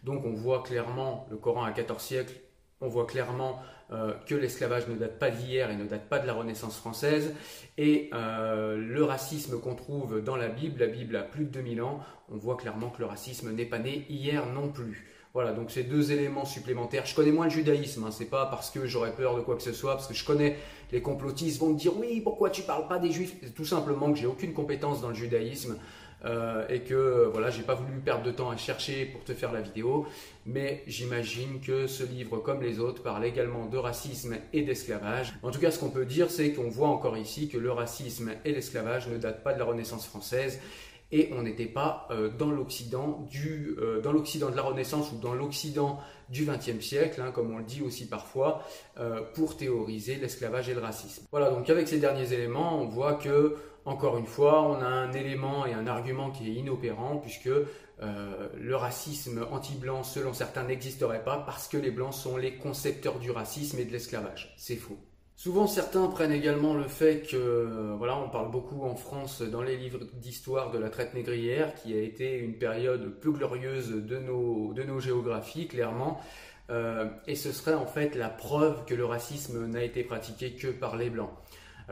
Donc 0.04 0.24
on 0.24 0.32
voit 0.32 0.62
clairement 0.62 1.26
le 1.30 1.36
Coran 1.36 1.64
à 1.64 1.72
14 1.72 2.00
siècles, 2.02 2.40
on 2.80 2.88
voit 2.88 3.06
clairement 3.06 3.60
euh, 3.92 4.12
que 4.26 4.34
l'esclavage 4.34 4.88
ne 4.88 4.94
date 4.94 5.18
pas 5.18 5.30
d'hier 5.30 5.70
et 5.70 5.76
ne 5.76 5.84
date 5.84 6.08
pas 6.08 6.18
de 6.18 6.26
la 6.26 6.32
Renaissance 6.32 6.76
française. 6.76 7.34
Et 7.76 8.08
euh, 8.14 8.76
le 8.76 9.04
racisme 9.04 9.60
qu'on 9.60 9.74
trouve 9.74 10.22
dans 10.22 10.36
la 10.36 10.48
Bible, 10.48 10.80
la 10.80 10.86
Bible 10.86 11.14
a 11.16 11.22
plus 11.22 11.44
de 11.44 11.50
2000 11.50 11.82
ans, 11.82 12.00
on 12.30 12.36
voit 12.36 12.56
clairement 12.56 12.88
que 12.88 13.00
le 13.00 13.06
racisme 13.06 13.52
n'est 13.52 13.66
pas 13.66 13.78
né 13.78 14.06
hier 14.08 14.46
non 14.46 14.68
plus. 14.68 15.06
Voilà, 15.34 15.52
donc 15.52 15.70
c'est 15.70 15.82
deux 15.82 16.12
éléments 16.12 16.44
supplémentaires. 16.44 17.06
Je 17.06 17.14
connais 17.14 17.32
moins 17.32 17.46
le 17.46 17.50
judaïsme, 17.50 18.04
hein, 18.04 18.10
c'est 18.10 18.26
pas 18.26 18.46
parce 18.46 18.70
que 18.70 18.86
j'aurais 18.86 19.12
peur 19.12 19.34
de 19.34 19.40
quoi 19.40 19.56
que 19.56 19.62
ce 19.62 19.72
soit, 19.72 19.94
parce 19.94 20.06
que 20.06 20.14
je 20.14 20.24
connais 20.24 20.56
les 20.92 21.00
complotistes 21.00 21.58
vont 21.58 21.70
me 21.70 21.78
dire 21.78 21.92
oui, 21.96 22.20
pourquoi 22.20 22.50
tu 22.50 22.62
parles 22.62 22.86
pas 22.86 22.98
des 22.98 23.10
juifs? 23.10 23.34
Tout 23.54 23.64
simplement 23.64 24.12
que 24.12 24.18
j'ai 24.18 24.26
aucune 24.26 24.52
compétence 24.52 25.00
dans 25.00 25.08
le 25.08 25.14
judaïsme. 25.14 25.78
Euh, 26.24 26.66
et 26.68 26.80
que 26.80 27.28
voilà, 27.32 27.50
j'ai 27.50 27.62
pas 27.62 27.74
voulu 27.74 27.98
perdre 27.98 28.22
de 28.22 28.30
temps 28.30 28.50
à 28.50 28.56
chercher 28.56 29.06
pour 29.06 29.24
te 29.24 29.34
faire 29.34 29.52
la 29.52 29.60
vidéo, 29.60 30.06
mais 30.46 30.84
j'imagine 30.86 31.60
que 31.60 31.86
ce 31.86 32.04
livre, 32.04 32.38
comme 32.38 32.62
les 32.62 32.78
autres, 32.78 33.02
parle 33.02 33.24
également 33.24 33.66
de 33.66 33.76
racisme 33.76 34.36
et 34.52 34.62
d'esclavage. 34.62 35.34
En 35.42 35.50
tout 35.50 35.58
cas, 35.58 35.70
ce 35.70 35.78
qu'on 35.78 35.90
peut 35.90 36.06
dire, 36.06 36.30
c'est 36.30 36.52
qu'on 36.52 36.68
voit 36.68 36.88
encore 36.88 37.16
ici 37.16 37.48
que 37.48 37.58
le 37.58 37.72
racisme 37.72 38.32
et 38.44 38.52
l'esclavage 38.52 39.08
ne 39.08 39.18
datent 39.18 39.42
pas 39.42 39.52
de 39.52 39.58
la 39.58 39.64
Renaissance 39.64 40.06
française 40.06 40.60
et 41.10 41.30
on 41.36 41.42
n'était 41.42 41.66
pas 41.66 42.08
euh, 42.10 42.30
dans 42.30 42.50
l'Occident 42.50 43.26
du 43.30 43.76
euh, 43.78 44.00
dans 44.00 44.12
l'Occident 44.12 44.48
de 44.48 44.56
la 44.56 44.62
Renaissance 44.62 45.12
ou 45.12 45.18
dans 45.18 45.34
l'Occident 45.34 45.98
du 46.30 46.46
XXe 46.46 46.82
siècle, 46.82 47.20
hein, 47.20 47.30
comme 47.30 47.52
on 47.52 47.58
le 47.58 47.64
dit 47.64 47.82
aussi 47.82 48.06
parfois, 48.06 48.62
pour 49.34 49.58
théoriser 49.58 50.14
l'esclavage 50.14 50.70
et 50.70 50.72
le 50.72 50.80
racisme. 50.80 51.26
Voilà, 51.30 51.50
donc 51.50 51.68
avec 51.68 51.88
ces 51.88 51.98
derniers 51.98 52.32
éléments, 52.32 52.80
on 52.80 52.86
voit 52.86 53.14
que 53.16 53.56
encore 53.84 54.16
une 54.16 54.26
fois, 54.26 54.62
on 54.62 54.80
a 54.80 54.86
un 54.86 55.12
élément 55.12 55.66
et 55.66 55.72
un 55.72 55.86
argument 55.86 56.30
qui 56.30 56.48
est 56.48 56.54
inopérant 56.54 57.16
puisque 57.16 57.48
euh, 57.48 58.48
le 58.56 58.76
racisme 58.76 59.46
anti-blanc, 59.50 60.02
selon 60.02 60.32
certains, 60.32 60.64
n'existerait 60.64 61.24
pas 61.24 61.38
parce 61.38 61.68
que 61.68 61.76
les 61.76 61.90
blancs 61.90 62.14
sont 62.14 62.36
les 62.36 62.56
concepteurs 62.56 63.18
du 63.18 63.30
racisme 63.30 63.78
et 63.78 63.84
de 63.84 63.92
l'esclavage. 63.92 64.54
C'est 64.56 64.76
faux. 64.76 64.98
Souvent, 65.36 65.66
certains 65.66 66.06
prennent 66.06 66.32
également 66.32 66.74
le 66.74 66.86
fait 66.86 67.26
que, 67.28 67.94
voilà, 67.98 68.16
on 68.16 68.28
parle 68.28 68.50
beaucoup 68.50 68.82
en 68.84 68.94
France 68.94 69.42
dans 69.42 69.62
les 69.62 69.76
livres 69.76 70.00
d'histoire 70.14 70.70
de 70.70 70.78
la 70.78 70.88
traite 70.88 71.14
négrière, 71.14 71.74
qui 71.74 71.94
a 71.94 72.00
été 72.00 72.38
une 72.38 72.58
période 72.58 73.18
peu 73.20 73.32
glorieuse 73.32 73.90
de 73.90 74.18
nos, 74.18 74.72
de 74.72 74.84
nos 74.84 75.00
géographies, 75.00 75.66
clairement. 75.66 76.20
Euh, 76.70 77.08
et 77.26 77.34
ce 77.34 77.50
serait 77.50 77.74
en 77.74 77.86
fait 77.86 78.14
la 78.14 78.28
preuve 78.28 78.84
que 78.84 78.94
le 78.94 79.04
racisme 79.04 79.66
n'a 79.66 79.82
été 79.82 80.04
pratiqué 80.04 80.52
que 80.52 80.68
par 80.68 80.96
les 80.96 81.10
blancs. 81.10 81.32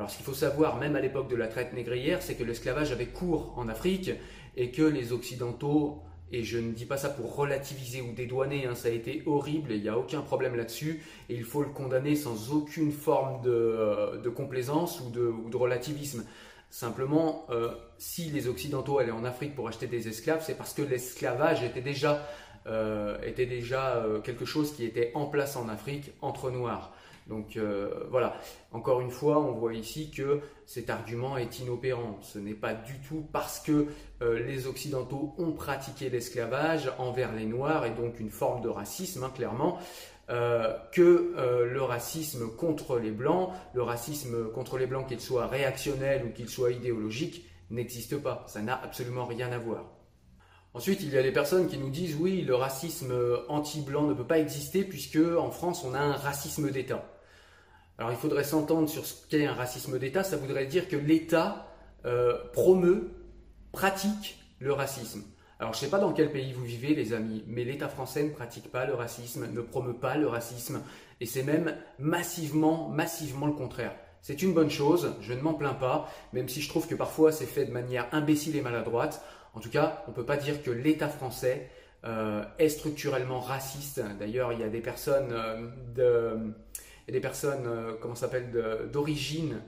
Alors 0.00 0.08
ce 0.08 0.16
qu'il 0.16 0.24
faut 0.24 0.32
savoir, 0.32 0.78
même 0.78 0.96
à 0.96 1.00
l'époque 1.02 1.28
de 1.28 1.36
la 1.36 1.46
traite 1.46 1.74
négrière, 1.74 2.22
c'est 2.22 2.34
que 2.34 2.42
l'esclavage 2.42 2.90
avait 2.90 3.08
cours 3.08 3.52
en 3.58 3.68
Afrique 3.68 4.10
et 4.56 4.70
que 4.70 4.80
les 4.80 5.12
Occidentaux 5.12 6.00
Et 6.32 6.42
je 6.42 6.56
ne 6.56 6.72
dis 6.72 6.86
pas 6.86 6.96
ça 6.96 7.10
pour 7.10 7.36
relativiser 7.36 8.00
ou 8.00 8.14
dédouaner, 8.14 8.64
hein, 8.64 8.74
ça 8.74 8.88
a 8.88 8.92
été 8.92 9.22
horrible 9.26 9.72
il 9.72 9.82
n'y 9.82 9.90
a 9.90 9.98
aucun 9.98 10.22
problème 10.22 10.56
là-dessus. 10.56 11.02
Et 11.28 11.34
il 11.34 11.44
faut 11.44 11.60
le 11.60 11.68
condamner 11.68 12.16
sans 12.16 12.50
aucune 12.50 12.92
forme 12.92 13.42
de, 13.42 13.50
euh, 13.50 14.30
complaisance 14.30 15.02
ou 15.02 15.10
de, 15.10 15.54
relativisme. 15.54 16.24
Simplement, 16.70 17.44
euh, 17.50 17.74
si 17.98 18.30
les 18.30 18.48
Occidentaux 18.48 19.00
allaient 19.00 19.10
en 19.10 19.24
Afrique 19.24 19.54
pour 19.54 19.68
acheter 19.68 19.86
des 19.86 20.08
esclaves, 20.08 20.42
c'est 20.42 20.56
parce 20.56 20.72
que 20.72 20.80
l'esclavage 20.80 21.62
était 21.62 21.82
déjà, 21.82 22.26
était 22.66 23.46
déjà 23.46 24.04
quelque 24.22 24.44
chose 24.44 24.72
qui 24.74 24.84
était 24.84 25.10
en 25.14 25.26
place 25.26 25.56
en 25.56 25.68
Afrique 25.68 26.12
entre 26.20 26.50
Noirs. 26.50 26.92
Donc 27.30 27.56
euh, 27.56 27.88
voilà, 28.10 28.34
encore 28.72 29.00
une 29.00 29.10
fois, 29.10 29.38
on 29.38 29.52
voit 29.52 29.72
ici 29.72 30.10
que 30.10 30.40
cet 30.66 30.90
argument 30.90 31.38
est 31.38 31.60
inopérant. 31.60 32.18
Ce 32.22 32.38
n'est 32.38 32.54
pas 32.54 32.74
du 32.74 32.98
tout 33.08 33.24
parce 33.32 33.60
que 33.60 33.86
euh, 34.20 34.44
les 34.44 34.66
Occidentaux 34.66 35.34
ont 35.38 35.52
pratiqué 35.52 36.10
l'esclavage 36.10 36.92
envers 36.98 37.32
les 37.32 37.46
Noirs 37.46 37.86
et 37.86 37.90
donc 37.90 38.18
une 38.18 38.30
forme 38.30 38.62
de 38.62 38.68
racisme, 38.68 39.22
hein, 39.22 39.32
clairement, 39.34 39.78
euh, 40.28 40.76
que 40.92 41.32
le 41.64 41.82
racisme 41.82 42.50
contre 42.56 42.98
les 42.98 43.12
Blancs, 43.12 43.50
le 43.74 43.82
racisme 43.82 44.50
contre 44.50 44.76
les 44.76 44.86
Blancs, 44.86 45.06
qu'il 45.06 45.20
soit 45.20 45.46
réactionnel 45.46 46.24
ou 46.24 46.30
qu'il 46.30 46.48
soit 46.48 46.72
idéologique, 46.72 47.44
n'existe 47.70 48.16
pas. 48.20 48.44
Ça 48.48 48.60
n'a 48.60 48.80
absolument 48.82 49.24
rien 49.24 49.52
à 49.52 49.58
voir. 49.58 49.84
Ensuite, 50.72 51.02
il 51.02 51.10
y 51.10 51.18
a 51.18 51.22
des 51.22 51.32
personnes 51.32 51.68
qui 51.68 51.78
nous 51.78 51.90
disent 51.90 52.16
oui, 52.20 52.42
le 52.42 52.54
racisme 52.54 53.12
anti-blanc 53.48 54.04
ne 54.04 54.14
peut 54.14 54.26
pas 54.26 54.38
exister 54.38 54.84
puisque 54.84 55.18
en 55.18 55.50
France 55.50 55.84
on 55.84 55.94
a 55.94 55.98
un 55.98 56.12
racisme 56.12 56.70
d'État. 56.70 57.04
Alors 57.98 58.12
il 58.12 58.16
faudrait 58.16 58.44
s'entendre 58.44 58.88
sur 58.88 59.04
ce 59.04 59.26
qu'est 59.28 59.46
un 59.46 59.52
racisme 59.52 59.98
d'État. 59.98 60.22
Ça 60.22 60.36
voudrait 60.36 60.66
dire 60.66 60.88
que 60.88 60.96
l'État 60.96 61.66
euh, 62.06 62.38
promeut, 62.52 63.10
pratique 63.72 64.38
le 64.58 64.72
racisme. 64.72 65.22
Alors 65.58 65.74
je 65.74 65.78
ne 65.78 65.84
sais 65.84 65.90
pas 65.90 65.98
dans 65.98 66.14
quel 66.14 66.32
pays 66.32 66.54
vous 66.54 66.64
vivez 66.64 66.94
les 66.94 67.12
amis, 67.12 67.44
mais 67.46 67.64
l'État 67.64 67.88
français 67.88 68.22
ne 68.22 68.30
pratique 68.30 68.70
pas 68.70 68.86
le 68.86 68.94
racisme, 68.94 69.46
ne 69.52 69.60
promeut 69.60 69.98
pas 69.98 70.16
le 70.16 70.26
racisme, 70.26 70.80
et 71.20 71.26
c'est 71.26 71.42
même 71.42 71.76
massivement, 71.98 72.88
massivement 72.88 73.46
le 73.46 73.52
contraire. 73.52 73.94
C'est 74.22 74.40
une 74.40 74.54
bonne 74.54 74.70
chose, 74.70 75.14
je 75.20 75.34
ne 75.34 75.40
m'en 75.42 75.52
plains 75.52 75.74
pas, 75.74 76.10
même 76.32 76.48
si 76.48 76.62
je 76.62 76.68
trouve 76.70 76.86
que 76.86 76.94
parfois 76.94 77.32
c'est 77.32 77.44
fait 77.44 77.66
de 77.66 77.72
manière 77.72 78.06
imbécile 78.12 78.56
et 78.56 78.62
maladroite. 78.62 79.22
En 79.54 79.60
tout 79.60 79.70
cas, 79.70 80.02
on 80.06 80.10
ne 80.10 80.16
peut 80.16 80.24
pas 80.24 80.36
dire 80.36 80.62
que 80.62 80.70
l'État 80.70 81.08
français 81.08 81.68
euh, 82.04 82.44
est 82.58 82.70
structurellement 82.70 83.40
raciste. 83.40 84.00
D'ailleurs, 84.18 84.54
il 84.54 84.60
y 84.60 84.62
a 84.62 84.70
des 84.70 84.80
personnes 84.80 85.32
euh, 85.32 85.68
de 85.94 86.54
des 87.08 87.20
personnes, 87.20 87.66
euh, 87.66 87.92
comment 88.00 88.14
s'appelle, 88.14 88.52
d'origine 88.92 89.60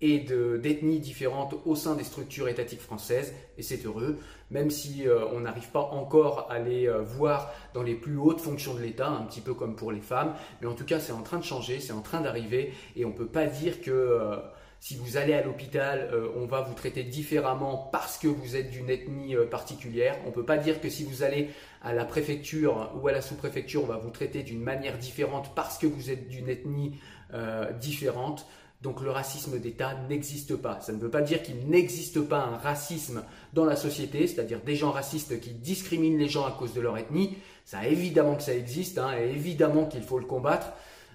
et 0.00 0.20
d'ethnies 0.20 1.00
différentes 1.00 1.56
au 1.64 1.74
sein 1.74 1.96
des 1.96 2.04
structures 2.04 2.46
étatiques 2.48 2.80
françaises, 2.80 3.34
et 3.58 3.62
c'est 3.62 3.84
heureux, 3.84 4.18
même 4.50 4.70
si 4.70 5.04
on 5.32 5.40
n'arrive 5.40 5.70
pas 5.70 5.80
encore 5.80 6.46
à 6.50 6.58
les 6.58 6.88
voir 6.88 7.52
dans 7.72 7.82
les 7.82 7.94
plus 7.94 8.18
hautes 8.18 8.40
fonctions 8.40 8.74
de 8.74 8.80
l'État, 8.80 9.08
un 9.08 9.22
petit 9.22 9.40
peu 9.40 9.54
comme 9.54 9.76
pour 9.76 9.92
les 9.92 10.00
femmes, 10.00 10.34
mais 10.60 10.66
en 10.66 10.74
tout 10.74 10.84
cas 10.84 11.00
c'est 11.00 11.12
en 11.12 11.22
train 11.22 11.38
de 11.38 11.44
changer, 11.44 11.80
c'est 11.80 11.92
en 11.92 12.02
train 12.02 12.20
d'arriver, 12.20 12.74
et 12.96 13.04
on 13.06 13.10
ne 13.10 13.14
peut 13.14 13.26
pas 13.26 13.46
dire 13.46 13.80
que 13.80 14.40
si 14.80 14.96
vous 14.96 15.16
allez 15.16 15.32
à 15.32 15.42
l'hôpital, 15.42 16.10
euh, 16.12 16.28
on 16.36 16.46
va 16.46 16.60
vous 16.60 16.74
traiter 16.74 17.04
différemment 17.04 17.88
parce 17.92 18.18
que 18.18 18.28
vous 18.28 18.56
êtes 18.56 18.70
d'une 18.70 18.90
ethnie 18.90 19.34
euh, 19.34 19.46
particulière. 19.46 20.16
On 20.24 20.28
ne 20.28 20.34
peut 20.34 20.44
pas 20.44 20.58
dire 20.58 20.80
que 20.80 20.90
si 20.90 21.04
vous 21.04 21.22
allez 21.22 21.50
à 21.82 21.94
la 21.94 22.04
préfecture 22.04 22.92
ou 23.00 23.08
à 23.08 23.12
la 23.12 23.22
sous-préfecture, 23.22 23.82
on 23.82 23.86
va 23.86 23.96
vous 23.96 24.10
traiter 24.10 24.42
d'une 24.42 24.60
manière 24.60 24.98
différente 24.98 25.54
parce 25.54 25.78
que 25.78 25.86
vous 25.86 26.10
êtes 26.10 26.28
d'une 26.28 26.48
ethnie 26.48 26.98
euh, 27.32 27.72
différente. 27.72 28.46
Donc 28.82 29.00
le 29.00 29.10
racisme 29.10 29.58
d'État 29.58 29.94
n'existe 30.10 30.56
pas. 30.56 30.78
Ça 30.82 30.92
ne 30.92 30.98
veut 30.98 31.10
pas 31.10 31.22
dire 31.22 31.42
qu'il 31.42 31.66
n'existe 31.68 32.20
pas 32.20 32.40
un 32.40 32.58
racisme 32.58 33.24
dans 33.54 33.64
la 33.64 33.76
société, 33.76 34.26
c'est-à-dire 34.26 34.60
des 34.60 34.76
gens 34.76 34.90
racistes 34.90 35.40
qui 35.40 35.50
discriminent 35.52 36.18
les 36.18 36.28
gens 36.28 36.44
à 36.44 36.50
cause 36.50 36.74
de 36.74 36.82
leur 36.82 36.98
ethnie. 36.98 37.38
Ça 37.64 37.86
évidemment 37.86 38.34
que 38.34 38.42
ça 38.42 38.54
existe, 38.54 38.98
hein, 38.98 39.16
et 39.18 39.30
évidemment 39.30 39.86
qu'il 39.86 40.02
faut 40.02 40.18
le 40.18 40.26
combattre. 40.26 40.74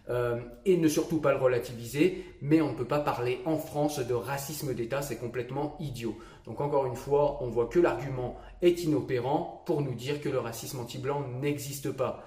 Euh, 0.09 0.39
et 0.65 0.75
ne 0.75 0.87
surtout 0.87 1.21
pas 1.21 1.33
le 1.33 1.37
relativiser, 1.37 2.25
mais 2.41 2.61
on 2.61 2.71
ne 2.71 2.75
peut 2.75 2.87
pas 2.87 2.99
parler 2.99 3.41
en 3.45 3.57
France 3.57 3.99
de 3.99 4.13
racisme 4.15 4.73
d'État, 4.73 5.03
c'est 5.03 5.17
complètement 5.17 5.75
idiot. 5.79 6.17
Donc 6.45 6.61
encore 6.61 6.87
une 6.87 6.95
fois, 6.95 7.37
on 7.43 7.49
voit 7.49 7.67
que 7.67 7.79
l'argument 7.79 8.35
est 8.63 8.83
inopérant 8.83 9.61
pour 9.67 9.81
nous 9.81 9.93
dire 9.93 10.19
que 10.19 10.29
le 10.29 10.39
racisme 10.39 10.79
anti-blanc 10.79 11.27
n'existe 11.39 11.91
pas. 11.91 12.25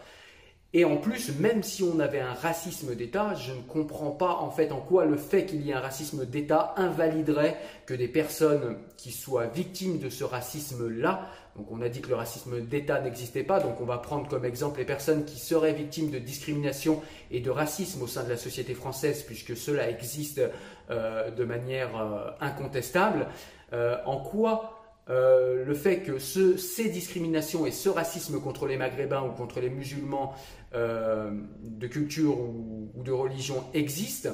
Et 0.74 0.86
en 0.86 0.96
plus, 0.96 1.38
même 1.38 1.62
si 1.62 1.82
on 1.82 2.00
avait 2.00 2.20
un 2.20 2.32
racisme 2.32 2.94
d'État, 2.94 3.34
je 3.34 3.52
ne 3.52 3.60
comprends 3.60 4.10
pas 4.10 4.36
en 4.36 4.50
fait 4.50 4.72
en 4.72 4.80
quoi 4.80 5.04
le 5.04 5.18
fait 5.18 5.44
qu'il 5.44 5.60
y 5.66 5.70
ait 5.70 5.74
un 5.74 5.80
racisme 5.80 6.24
d'État 6.24 6.72
invaliderait 6.78 7.58
que 7.84 7.92
des 7.92 8.08
personnes 8.08 8.78
qui 8.96 9.12
soient 9.12 9.46
victimes 9.46 9.98
de 9.98 10.08
ce 10.08 10.24
racisme-là, 10.24 11.28
donc 11.56 11.70
on 11.70 11.82
a 11.82 11.90
dit 11.90 12.00
que 12.00 12.08
le 12.08 12.14
racisme 12.14 12.62
d'État 12.62 13.02
n'existait 13.02 13.42
pas, 13.42 13.60
donc 13.60 13.82
on 13.82 13.84
va 13.84 13.98
prendre 13.98 14.26
comme 14.28 14.46
exemple 14.46 14.78
les 14.78 14.86
personnes 14.86 15.26
qui 15.26 15.38
seraient 15.38 15.74
victimes 15.74 16.10
de 16.10 16.18
discrimination 16.18 17.02
et 17.30 17.40
de 17.40 17.50
racisme 17.50 18.00
au 18.02 18.06
sein 18.06 18.24
de 18.24 18.30
la 18.30 18.38
société 18.38 18.72
française, 18.72 19.22
puisque 19.24 19.54
cela 19.54 19.90
existe 19.90 20.40
euh, 20.90 21.30
de 21.30 21.44
manière 21.44 21.94
euh, 22.00 22.30
incontestable, 22.40 23.26
euh, 23.74 23.98
en 24.06 24.20
quoi 24.20 24.81
euh, 25.10 25.64
le 25.64 25.74
fait 25.74 26.00
que 26.00 26.18
ces 26.20 26.88
discriminations 26.88 27.66
et 27.66 27.72
ce 27.72 27.88
racisme 27.88 28.40
contre 28.40 28.66
les 28.66 28.76
Maghrébins 28.76 29.22
ou 29.22 29.32
contre 29.32 29.60
les 29.60 29.68
musulmans 29.68 30.34
euh, 30.74 31.32
de 31.60 31.86
culture 31.88 32.38
ou, 32.38 32.90
de 33.02 33.10
religion 33.10 33.64
existent, 33.74 34.30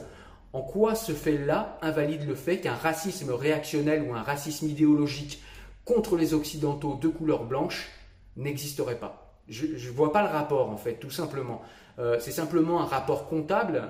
en 0.53 0.61
quoi 0.61 0.95
ce 0.95 1.13
fait-là 1.13 1.79
invalide 1.81 2.29
le 2.29 2.35
fait 2.35 2.59
qu'un 2.59 2.75
racisme 2.75 3.31
réactionnel 3.31 4.03
ou 4.03 4.15
un 4.15 4.23
racisme 4.23 4.67
idéologique 4.67 5.43
contre 5.87 6.17
les 6.17 6.35
Occidentaux 6.35 6.99
de 7.01 7.09
couleur 7.09 7.45
blanche 7.45 7.89
n'existerait 8.37 8.99
pas? 8.99 9.39
Je 9.49 9.65
ne 9.67 9.93
vois 9.95 10.13
pas 10.13 10.23
le 10.23 10.29
rapport 10.29 10.69
en 10.69 10.77
fait, 10.77 10.95
tout 10.95 11.11
simplement. 11.11 11.63
Euh, 11.99 12.19
c'est 12.21 12.31
simplement 12.31 12.83
un 12.83 12.85
rapport 12.85 13.27
comptable. 13.27 13.85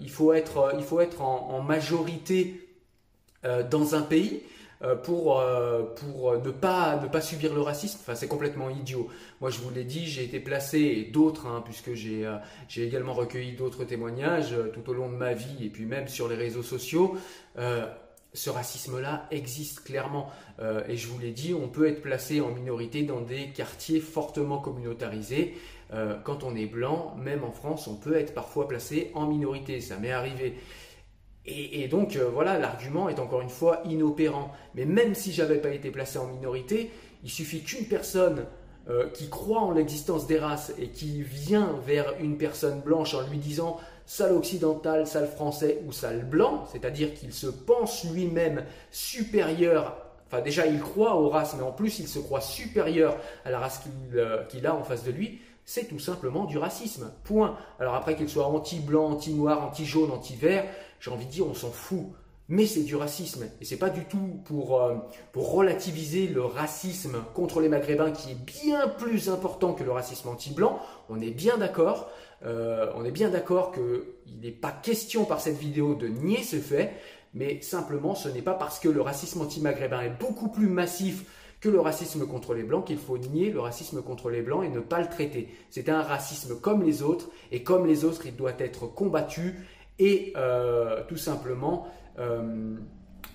il 0.00 0.10
faut 0.10 0.32
être, 0.32 0.74
il 0.76 0.82
faut 0.82 1.00
être 1.00 1.22
en 1.22 1.62
majorité 1.62 2.68
dans 3.70 3.94
un 3.94 4.02
pays. 4.02 4.42
Euh, 4.82 4.94
pour, 4.94 5.38
euh, 5.38 5.82
ne, 6.42 6.50
pas, 6.50 7.20
subir 7.20 7.52
le 7.52 7.60
racisme. 7.60 7.98
Enfin, 8.00 8.14
c'est 8.14 8.28
complètement 8.28 8.70
idiot. 8.70 9.08
Moi, 9.42 9.50
je 9.50 9.58
vous 9.58 9.68
l'ai 9.68 9.84
dit, 9.84 10.06
j'ai 10.06 10.24
été 10.24 10.40
placé, 10.40 10.78
et 10.78 11.04
d'autres, 11.04 11.46
hein, 11.46 11.62
puisque 11.62 11.88
euh, 11.88 12.38
j'ai 12.68 12.86
également 12.86 13.12
recueilli 13.12 13.52
d'autres 13.52 13.84
témoignages 13.84 14.54
tout 14.72 14.88
au 14.88 14.94
long 14.94 15.10
de 15.10 15.16
ma 15.16 15.34
vie, 15.34 15.66
et 15.66 15.68
puis 15.68 15.84
même 15.84 16.08
sur 16.08 16.28
les 16.28 16.36
réseaux 16.36 16.62
sociaux. 16.62 17.16
ce 18.32 18.48
racisme-là 18.48 19.26
existe 19.32 19.80
clairement. 19.82 20.30
et 20.88 20.96
je 20.96 21.08
vous 21.08 21.18
l'ai 21.18 21.32
dit, 21.32 21.52
on 21.52 21.68
peut 21.68 21.88
être 21.88 22.00
placé 22.00 22.40
en 22.40 22.50
minorité 22.50 23.02
dans 23.02 23.20
des 23.20 23.48
quartiers 23.48 24.00
fortement 24.00 24.58
communautarisés. 24.58 25.56
quand 26.24 26.44
on 26.44 26.54
est 26.54 26.66
blanc, 26.66 27.16
même 27.18 27.44
en 27.44 27.50
France, 27.50 27.88
on 27.88 27.96
peut 27.96 28.16
être 28.16 28.32
parfois 28.32 28.68
placé 28.68 29.10
en 29.14 29.26
minorité. 29.26 29.80
Ça 29.80 29.98
m'est 29.98 30.12
arrivé. 30.12 30.54
Et, 31.50 31.88
donc 31.88 32.16
euh, 32.16 32.28
voilà, 32.32 32.58
l'argument 32.58 33.08
est 33.08 33.18
encore 33.18 33.40
une 33.40 33.48
fois 33.48 33.82
inopérant. 33.84 34.52
Mais 34.74 34.84
même 34.84 35.14
si 35.14 35.32
j'avais 35.32 35.58
pas 35.58 35.70
été 35.70 35.90
placé 35.90 36.18
en 36.18 36.26
minorité, 36.26 36.90
il 37.24 37.30
suffit 37.30 37.62
qu'une 37.62 37.86
personne 37.86 38.46
euh, 38.88 39.08
qui 39.10 39.28
croit 39.28 39.60
en 39.60 39.72
l'existence 39.72 40.26
des 40.26 40.38
races 40.38 40.72
et 40.78 40.88
qui 40.88 41.22
vient 41.22 41.76
vers 41.86 42.14
une 42.20 42.38
personne 42.38 42.80
blanche 42.80 43.14
en 43.14 43.22
lui 43.28 43.38
disant 43.38 43.78
sale 44.06 44.32
occidental, 44.32 45.06
sale 45.06 45.28
français 45.28 45.82
ou 45.86 45.92
sale 45.92 46.24
blanc, 46.24 46.64
c'est-à-dire 46.72 47.14
qu'il 47.14 47.32
se 47.32 47.46
pense 47.46 48.04
lui-même 48.10 48.64
supérieur, 48.90 49.96
enfin 50.26 50.40
déjà 50.40 50.66
il 50.66 50.80
croit 50.80 51.14
aux 51.14 51.28
races, 51.28 51.54
mais 51.56 51.62
en 51.62 51.72
plus 51.72 52.00
il 52.00 52.08
se 52.08 52.18
croit 52.18 52.40
supérieur 52.40 53.16
à 53.44 53.50
la 53.50 53.60
race 53.60 53.78
qu'il 53.78 54.18
euh, 54.18 54.42
a 54.64 54.74
en 54.74 54.82
face 54.82 55.04
de 55.04 55.12
lui, 55.12 55.40
c'est 55.64 55.88
tout 55.88 55.98
simplement 55.98 56.44
du 56.44 56.58
racisme. 56.58 57.12
Point. 57.24 57.56
Alors 57.78 57.94
après 57.94 58.16
qu'il 58.16 58.28
soit 58.28 58.46
anti-blanc, 58.46 59.10
anti-noir, 59.10 59.64
anti-jaune, 59.64 60.10
anti-vert, 60.10 60.64
j'ai 61.00 61.10
envie 61.10 61.26
de 61.26 61.30
dire 61.30 61.46
on 61.46 61.54
s'en 61.54 61.70
fout. 61.70 62.06
Mais 62.48 62.66
c'est 62.66 62.82
du 62.82 62.96
racisme. 62.96 63.44
Et 63.60 63.64
c'est 63.64 63.76
pas 63.76 63.90
du 63.90 64.04
tout 64.06 64.40
pour, 64.44 64.82
euh, 64.82 64.96
pour 65.30 65.52
relativiser 65.52 66.26
le 66.26 66.44
racisme 66.44 67.22
contre 67.32 67.60
les 67.60 67.68
Maghrébins 67.68 68.10
qui 68.10 68.32
est 68.32 68.34
bien 68.34 68.88
plus 68.88 69.28
important 69.28 69.72
que 69.72 69.84
le 69.84 69.92
racisme 69.92 70.28
anti-blanc. 70.28 70.80
On 71.08 71.20
est 71.20 71.30
bien 71.30 71.58
d'accord. 71.58 72.10
Euh, 72.44 72.90
on 72.96 73.04
est 73.04 73.12
bien 73.12 73.30
d'accord 73.30 73.70
qu'il 73.70 74.40
n'est 74.42 74.50
pas 74.50 74.72
question 74.72 75.24
par 75.24 75.40
cette 75.40 75.58
vidéo 75.58 75.94
de 75.94 76.08
nier 76.08 76.42
ce 76.42 76.56
fait. 76.56 76.92
Mais 77.34 77.60
simplement, 77.62 78.16
ce 78.16 78.28
n'est 78.28 78.42
pas 78.42 78.54
parce 78.54 78.80
que 78.80 78.88
le 78.88 79.00
racisme 79.00 79.42
anti-maghrébin 79.42 80.00
est 80.00 80.18
beaucoup 80.18 80.48
plus 80.48 80.66
massif 80.66 81.24
que 81.60 81.68
le 81.68 81.80
racisme 81.80 82.26
contre 82.26 82.54
les 82.54 82.62
blancs 82.62 82.86
qu'il 82.86 82.98
faut 82.98 83.18
nier 83.18 83.50
le 83.50 83.60
racisme 83.60 84.02
contre 84.02 84.30
les 84.30 84.42
blancs 84.42 84.64
et 84.64 84.68
ne 84.68 84.80
pas 84.80 85.00
le 85.00 85.08
traiter. 85.08 85.48
C'est 85.70 85.88
un 85.88 86.02
racisme 86.02 86.58
comme 86.58 86.82
les 86.82 87.02
autres 87.02 87.28
et 87.52 87.62
comme 87.62 87.86
les 87.86 88.04
autres, 88.04 88.26
il 88.26 88.36
doit 88.36 88.54
être 88.58 88.86
combattu 88.86 89.54
et 89.98 90.32
euh, 90.36 91.02
tout 91.08 91.18
simplement, 91.18 91.88
euh, 92.18 92.74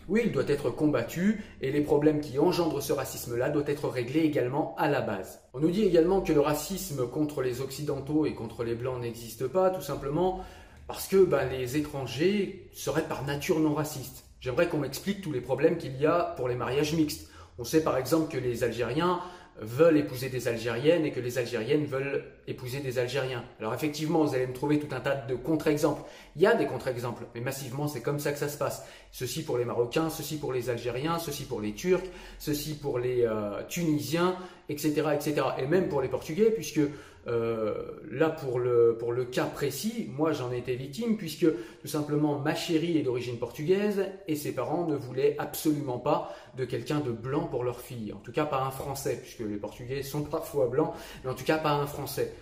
oui, 0.07 0.23
il 0.25 0.31
doit 0.31 0.47
être 0.47 0.71
combattu 0.71 1.43
et 1.61 1.71
les 1.71 1.81
problèmes 1.81 2.19
qui 2.19 2.39
engendrent 2.39 2.81
ce 2.81 2.93
racisme-là 2.93 3.49
doivent 3.49 3.69
être 3.69 3.87
réglés 3.87 4.21
également 4.21 4.75
à 4.77 4.89
la 4.89 5.01
base. 5.01 5.41
On 5.53 5.59
nous 5.59 5.69
dit 5.69 5.83
également 5.83 6.21
que 6.21 6.33
le 6.33 6.41
racisme 6.41 7.07
contre 7.07 7.43
les 7.43 7.61
Occidentaux 7.61 8.25
et 8.25 8.33
contre 8.33 8.63
les 8.63 8.73
Blancs 8.73 8.99
n'existe 8.99 9.47
pas, 9.47 9.69
tout 9.69 9.81
simplement 9.81 10.43
parce 10.87 11.07
que 11.07 11.23
ben, 11.23 11.47
les 11.49 11.77
étrangers 11.77 12.69
seraient 12.73 13.07
par 13.07 13.25
nature 13.25 13.59
non 13.59 13.73
racistes. 13.73 14.25
J'aimerais 14.39 14.67
qu'on 14.67 14.77
m'explique 14.77 15.21
tous 15.21 15.31
les 15.31 15.41
problèmes 15.41 15.77
qu'il 15.77 15.97
y 15.97 16.05
a 16.05 16.35
pour 16.37 16.47
les 16.47 16.55
mariages 16.55 16.93
mixtes. 16.93 17.29
On 17.57 17.63
sait 17.63 17.83
par 17.83 17.97
exemple 17.97 18.31
que 18.31 18.37
les 18.37 18.63
Algériens 18.63 19.21
veulent 19.61 19.97
épouser 19.97 20.27
des 20.27 20.49
Algériennes 20.49 21.05
et 21.05 21.11
que 21.11 21.21
les 21.21 21.37
Algériennes 21.37 21.85
veulent 21.85 22.25
épouser 22.47 22.81
des 22.81 22.99
Algériens. 22.99 23.45
Alors 23.59 23.73
effectivement, 23.73 24.25
vous 24.25 24.35
allez 24.35 24.47
me 24.47 24.53
trouver 24.53 24.79
tout 24.79 24.93
un 24.93 24.99
tas 24.99 25.15
de 25.15 25.35
contre-exemples. 25.35 26.01
Il 26.35 26.41
y 26.41 26.47
a 26.47 26.55
des 26.55 26.65
contre-exemples, 26.65 27.23
mais 27.33 27.41
massivement, 27.41 27.87
c'est 27.87 28.01
comme 28.01 28.19
ça 28.19 28.33
que 28.33 28.37
ça 28.37 28.49
se 28.49 28.57
passe. 28.57 28.85
Ceci 29.11 29.43
pour 29.43 29.57
les 29.57 29.63
Marocains, 29.63 30.09
ceci 30.09 30.37
pour 30.37 30.51
les 30.51 30.69
Algériens, 30.69 31.19
ceci 31.19 31.45
pour 31.45 31.61
les 31.61 31.73
Turcs, 31.73 32.03
ceci 32.37 32.75
pour 32.77 32.99
les 32.99 33.21
euh, 33.21 33.61
Tunisiens, 33.69 34.35
etc., 34.67 34.91
etc. 35.13 35.47
Et 35.57 35.67
même 35.67 35.87
pour 35.87 36.01
les 36.01 36.09
Portugais, 36.09 36.51
puisque 36.51 36.81
euh, 37.27 37.73
là, 38.11 38.29
pour 38.29 38.59
le, 38.59 39.25
cas 39.31 39.45
précis, 39.45 40.07
moi 40.15 40.31
j'en 40.31 40.51
ai 40.51 40.59
été 40.59 40.75
victime 40.75 41.17
puisque 41.17 41.47
tout 41.81 41.87
simplement 41.87 42.39
ma 42.39 42.53
chérie 42.53 42.97
est 42.97 43.01
d'origine 43.01 43.37
portugaise 43.37 44.05
et 44.27 44.35
ses 44.35 44.53
parents 44.53 44.85
ne 44.85 44.95
voulaient 44.95 45.35
absolument 45.39 45.97
pas 45.97 46.35
de 46.57 46.65
quelqu'un 46.65 46.99
de 46.99 47.11
blanc 47.11 47.47
pour 47.47 47.63
leur 47.63 47.81
fille. 47.81 48.13
En 48.13 48.19
tout 48.19 48.31
cas, 48.31 48.45
pas 48.45 48.61
un 48.61 48.71
français, 48.71 49.19
puisque 49.21 49.39
les 49.39 49.57
Portugais 49.57 50.03
sont 50.03 50.23
parfois 50.23 50.67
blancs, 50.67 50.93
mais 51.23 51.31
en 51.31 51.33
tout 51.35 51.43
cas 51.43 51.57
pas 51.57 51.71
un 51.71 51.87
français. 51.87 52.33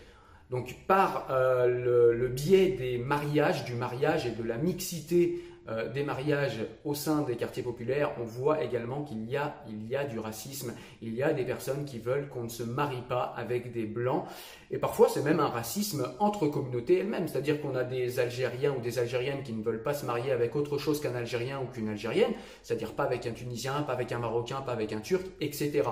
Donc 0.49 0.75
par 0.87 1.27
euh, 1.31 2.13
le, 2.13 2.27
biais 2.27 2.69
des 2.69 2.97
mariages, 2.97 3.65
du 3.65 3.73
mariage 3.73 4.27
et 4.27 4.31
de 4.31 4.43
la 4.43 4.57
mixité 4.57 5.41
euh, 5.69 5.89
des 5.89 6.03
mariages 6.03 6.59
au 6.83 6.93
sein 6.93 7.21
des 7.21 7.37
quartiers 7.37 7.63
populaires, 7.63 8.11
on 8.19 8.25
voit 8.25 8.63
également 8.63 9.03
qu'il 9.03 9.29
y 9.29 9.37
a, 9.37 9.63
il 9.69 9.87
y 9.87 9.95
a 9.95 10.03
du 10.03 10.19
racisme. 10.19 10.73
Il 11.01 11.13
y 11.13 11.23
a 11.23 11.31
des 11.31 11.45
personnes 11.45 11.85
qui 11.85 11.99
veulent 11.99 12.27
qu'on 12.27 12.43
ne 12.43 12.49
se 12.49 12.63
marie 12.63 13.03
pas 13.07 13.33
avec 13.37 13.71
des 13.71 13.85
blancs. 13.85 14.25
Et 14.71 14.77
parfois, 14.77 15.07
c'est 15.07 15.21
même 15.21 15.39
un 15.39 15.47
racisme 15.47 16.13
entre 16.19 16.47
communautés 16.47 16.99
elles-mêmes. 16.99 17.29
C'est-à-dire 17.29 17.61
qu'on 17.61 17.75
a 17.75 17.85
des 17.85 18.19
Algériens 18.19 18.75
ou 18.77 18.81
des 18.81 18.99
Algériennes 18.99 19.41
qui 19.43 19.53
ne 19.53 19.63
veulent 19.63 19.83
pas 19.83 19.93
se 19.93 20.05
marier 20.05 20.31
avec 20.31 20.53
autre 20.57 20.77
chose 20.77 20.99
qu'un 20.99 21.15
Algérien 21.15 21.61
ou 21.61 21.71
qu'une 21.71 21.87
Algérienne. 21.87 22.33
C'est-à-dire 22.61 22.93
pas 22.93 23.03
avec 23.03 23.25
un 23.25 23.31
Tunisien, 23.31 23.83
pas 23.83 23.93
avec 23.93 24.11
un 24.11 24.19
Marocain, 24.19 24.61
pas 24.61 24.73
avec 24.73 24.91
un 24.91 24.99
Turc, 24.99 25.25
etc. 25.39 25.83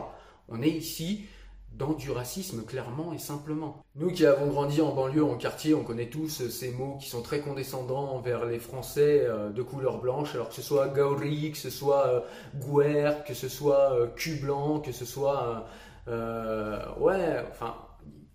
On 0.49 0.61
est 0.61 0.69
ici 0.69 1.27
dans 1.77 1.93
du 1.93 2.11
racisme 2.11 2.63
clairement 2.63 3.13
et 3.13 3.17
simplement. 3.17 3.83
Nous 3.95 4.11
qui 4.11 4.25
avons 4.25 4.47
grandi 4.47 4.81
en 4.81 4.93
banlieue, 4.93 5.23
en 5.23 5.35
quartier, 5.35 5.73
on 5.73 5.83
connaît 5.83 6.09
tous 6.09 6.29
ces 6.29 6.71
mots 6.71 6.97
qui 6.99 7.09
sont 7.09 7.21
très 7.21 7.39
condescendants 7.39 8.13
envers 8.15 8.45
les 8.45 8.59
Français 8.59 9.21
euh, 9.23 9.49
de 9.49 9.61
couleur 9.61 9.99
blanche, 9.99 10.35
alors 10.35 10.49
que 10.49 10.55
ce 10.55 10.61
soit 10.61 10.87
Gauri, 10.89 11.51
que 11.51 11.57
ce 11.57 11.69
soit 11.69 12.07
euh, 12.07 12.19
Gouer, 12.55 13.11
que 13.25 13.33
ce 13.33 13.47
soit 13.47 13.93
euh, 13.93 14.07
cul 14.07 14.35
blanc, 14.35 14.79
que 14.79 14.91
ce 14.91 15.05
soit 15.05 15.65
ouais, 16.07 17.45
enfin 17.51 17.75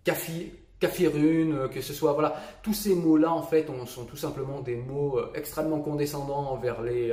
Kafi, 0.04 0.52
Kafirune, 0.80 1.68
que 1.68 1.80
ce 1.80 1.92
soit 1.92 2.12
voilà, 2.12 2.36
tous 2.62 2.74
ces 2.74 2.94
mots-là 2.94 3.32
en 3.32 3.42
fait 3.42 3.66
sont 3.86 4.04
tout 4.04 4.16
simplement 4.16 4.60
des 4.60 4.76
mots 4.76 5.20
extrêmement 5.34 5.80
condescendants 5.80 6.52
envers 6.52 6.80
les 6.80 7.12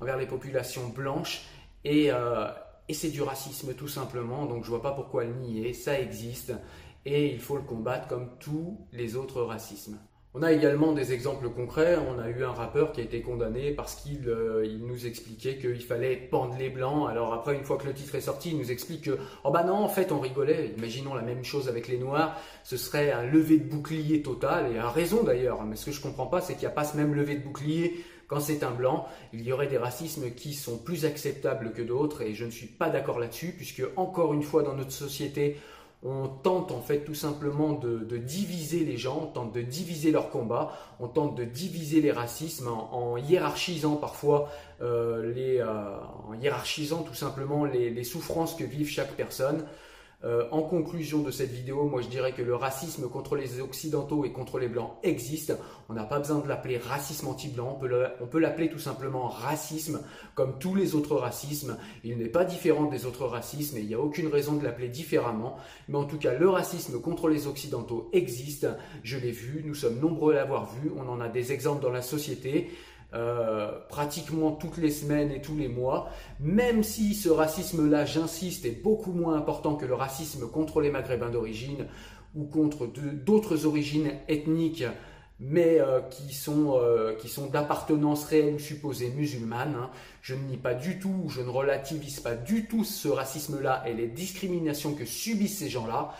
envers 0.00 0.16
les 0.16 0.26
populations 0.26 0.88
blanches. 0.88 1.44
Et 1.84 2.10
et 2.88 2.94
c'est 2.94 3.10
du 3.10 3.22
racisme 3.22 3.74
tout 3.74 3.88
simplement, 3.88 4.46
donc 4.46 4.64
je 4.64 4.70
vois 4.70 4.82
pas 4.82 4.92
pourquoi 4.92 5.24
le 5.24 5.34
nier, 5.34 5.72
ça 5.72 5.98
existe 5.98 6.52
et 7.04 7.32
il 7.32 7.40
faut 7.40 7.56
le 7.56 7.62
combattre 7.62 8.08
comme 8.08 8.30
tous 8.38 8.78
les 8.92 9.16
autres 9.16 9.42
racismes. 9.42 9.98
On 10.34 10.42
a 10.42 10.50
également 10.50 10.92
des 10.92 11.12
exemples 11.12 11.50
concrets. 11.50 11.98
On 12.08 12.18
a 12.18 12.30
eu 12.30 12.42
un 12.42 12.52
rappeur 12.52 12.92
qui 12.92 13.02
a 13.02 13.04
été 13.04 13.20
condamné 13.20 13.70
parce 13.72 13.96
qu'il 13.96 14.26
euh, 14.28 14.66
nous 14.80 15.06
expliquait 15.06 15.58
qu'il 15.58 15.82
fallait 15.82 16.16
pendre 16.16 16.56
les 16.58 16.70
blancs. 16.70 17.06
Alors 17.10 17.34
après, 17.34 17.54
une 17.54 17.64
fois 17.64 17.76
que 17.76 17.86
le 17.86 17.92
titre 17.92 18.14
est 18.14 18.22
sorti, 18.22 18.50
il 18.50 18.56
nous 18.56 18.70
explique 18.70 19.04
que 19.04 19.18
oh 19.44 19.50
bah 19.50 19.62
non, 19.62 19.74
en 19.74 19.90
fait, 19.90 20.10
on 20.10 20.20
rigolait. 20.20 20.72
Imaginons 20.78 21.12
la 21.12 21.20
même 21.20 21.44
chose 21.44 21.68
avec 21.68 21.86
les 21.86 21.98
noirs. 21.98 22.34
Ce 22.64 22.78
serait 22.78 23.12
un 23.12 23.24
lever 23.24 23.58
de 23.58 23.68
bouclier 23.68 24.22
total 24.22 24.72
et 24.74 24.78
a 24.78 24.88
raison 24.88 25.22
d'ailleurs. 25.22 25.64
Mais 25.64 25.76
ce 25.76 25.86
que 25.86 25.92
je 25.92 26.00
comprends 26.00 26.28
pas, 26.28 26.40
c'est 26.40 26.54
qu'il 26.54 26.62
n'y 26.62 26.72
a 26.72 26.74
pas 26.74 26.84
ce 26.84 26.96
même 26.96 27.14
lever 27.14 27.36
de 27.36 27.44
bouclier 27.44 28.02
quand 28.26 28.40
c'est 28.40 28.62
un 28.62 28.70
blanc, 28.70 29.06
il 29.32 29.42
y 29.42 29.52
aurait 29.52 29.66
des 29.66 29.78
racismes 29.78 30.30
qui 30.30 30.54
sont 30.54 30.78
plus 30.78 31.04
acceptables 31.04 31.72
que 31.72 31.82
d'autres 31.82 32.22
et 32.22 32.34
je 32.34 32.44
ne 32.44 32.50
suis 32.50 32.66
pas 32.66 32.90
d'accord 32.90 33.18
là-dessus 33.18 33.54
puisque 33.56 33.82
encore 33.96 34.32
une 34.34 34.42
fois 34.42 34.62
dans 34.62 34.74
notre 34.74 34.92
société, 34.92 35.56
on 36.04 36.26
tente 36.26 36.72
en 36.72 36.80
fait 36.80 37.00
tout 37.00 37.14
simplement 37.14 37.72
de, 37.74 38.16
diviser 38.16 38.84
les 38.84 38.96
gens, 38.96 39.20
on 39.22 39.26
tente 39.26 39.52
de 39.52 39.62
diviser 39.62 40.10
leurs 40.10 40.30
combats, 40.30 40.72
on 40.98 41.06
tente 41.06 41.36
de 41.36 41.44
diviser 41.44 42.00
les 42.00 42.10
racismes 42.10 42.68
en, 42.68 43.16
hiérarchisant 43.16 43.96
parfois 43.96 44.50
euh, 44.80 45.32
les, 45.32 45.58
euh, 45.58 45.98
en 46.28 46.34
hiérarchisant 46.34 47.02
tout 47.02 47.14
simplement 47.14 47.64
les 47.64 48.04
souffrances 48.04 48.56
que 48.56 48.64
vivent 48.64 48.88
chaque 48.88 49.12
personne. 49.12 49.64
Euh, 50.24 50.44
en 50.52 50.62
conclusion 50.62 51.20
de 51.20 51.32
cette 51.32 51.50
vidéo, 51.50 51.88
moi 51.88 52.00
je 52.00 52.06
dirais 52.06 52.32
que 52.32 52.42
le 52.42 52.54
racisme 52.54 53.08
contre 53.08 53.34
les 53.34 53.60
occidentaux 53.60 54.24
et 54.24 54.30
contre 54.30 54.58
les 54.58 54.68
blancs 54.68 54.92
existe. 55.02 55.56
On 55.88 55.94
n'a 55.94 56.04
pas 56.04 56.20
besoin 56.20 56.38
de 56.38 56.48
l'appeler 56.48 56.78
racisme 56.78 57.26
anti-blanc, 57.26 57.80
on 58.20 58.26
peut 58.26 58.38
l'appeler 58.38 58.70
tout 58.70 58.78
simplement 58.78 59.26
racisme 59.26 60.00
comme 60.36 60.58
tous 60.60 60.76
les 60.76 60.94
autres 60.94 61.16
racismes. 61.16 61.76
Il 62.04 62.18
n'est 62.18 62.28
pas 62.28 62.44
différent 62.44 62.84
des 62.84 63.04
autres 63.04 63.26
racismes 63.26 63.78
et 63.78 63.80
il 63.80 63.88
n'y 63.88 63.94
a 63.94 64.00
aucune 64.00 64.28
raison 64.28 64.54
de 64.54 64.62
l'appeler 64.62 64.88
différemment. 64.88 65.56
Mais 65.88 65.98
en 65.98 66.04
tout 66.04 66.18
cas, 66.18 66.34
le 66.34 66.48
racisme 66.48 67.00
contre 67.00 67.28
les 67.28 67.48
occidentaux 67.48 68.08
existe. 68.12 68.68
Je 69.02 69.18
l'ai 69.18 69.32
vu, 69.32 69.64
nous 69.66 69.74
sommes 69.74 69.98
nombreux 69.98 70.34
à 70.34 70.36
l'avoir 70.36 70.72
vu, 70.72 70.92
on 70.96 71.08
en 71.08 71.20
a 71.20 71.28
des 71.28 71.52
exemples 71.52 71.82
dans 71.82 71.90
la 71.90 72.02
société. 72.02 72.70
Euh, 73.14 73.70
pratiquement 73.90 74.52
toutes 74.52 74.78
les 74.78 74.90
semaines 74.90 75.30
et 75.32 75.42
tous 75.42 75.54
les 75.54 75.68
mois, 75.68 76.08
même 76.40 76.82
si 76.82 77.14
ce 77.14 77.28
racisme-là, 77.28 78.06
j'insiste, 78.06 78.64
est 78.64 78.82
beaucoup 78.82 79.12
moins 79.12 79.36
important 79.36 79.74
que 79.74 79.84
le 79.84 79.92
racisme 79.92 80.48
contre 80.48 80.80
les 80.80 80.90
Maghrébins 80.90 81.28
d'origine 81.28 81.88
ou 82.34 82.44
contre 82.44 82.86
d'autres 82.86 83.66
origines 83.66 84.12
ethniques, 84.28 84.84
mais 85.38 85.78
euh, 85.78 86.00
qui 86.00 86.32
sont, 86.32 86.78
euh, 86.78 87.12
sont 87.26 87.48
d'appartenance 87.48 88.24
réelle 88.24 88.54
ou 88.54 88.58
supposée 88.58 89.10
musulmane. 89.10 89.74
Hein. 89.78 89.90
Je 90.22 90.36
ne 90.36 90.44
nie 90.44 90.56
pas 90.56 90.74
du 90.74 91.00
tout, 91.00 91.24
je 91.28 91.40
ne 91.40 91.48
relativise 91.48 92.20
pas 92.20 92.36
du 92.36 92.66
tout 92.66 92.84
ce 92.84 93.08
racisme-là 93.08 93.82
et 93.88 93.92
les 93.92 94.06
discriminations 94.06 94.94
que 94.94 95.04
subissent 95.04 95.58
ces 95.58 95.68
gens-là. 95.68 96.14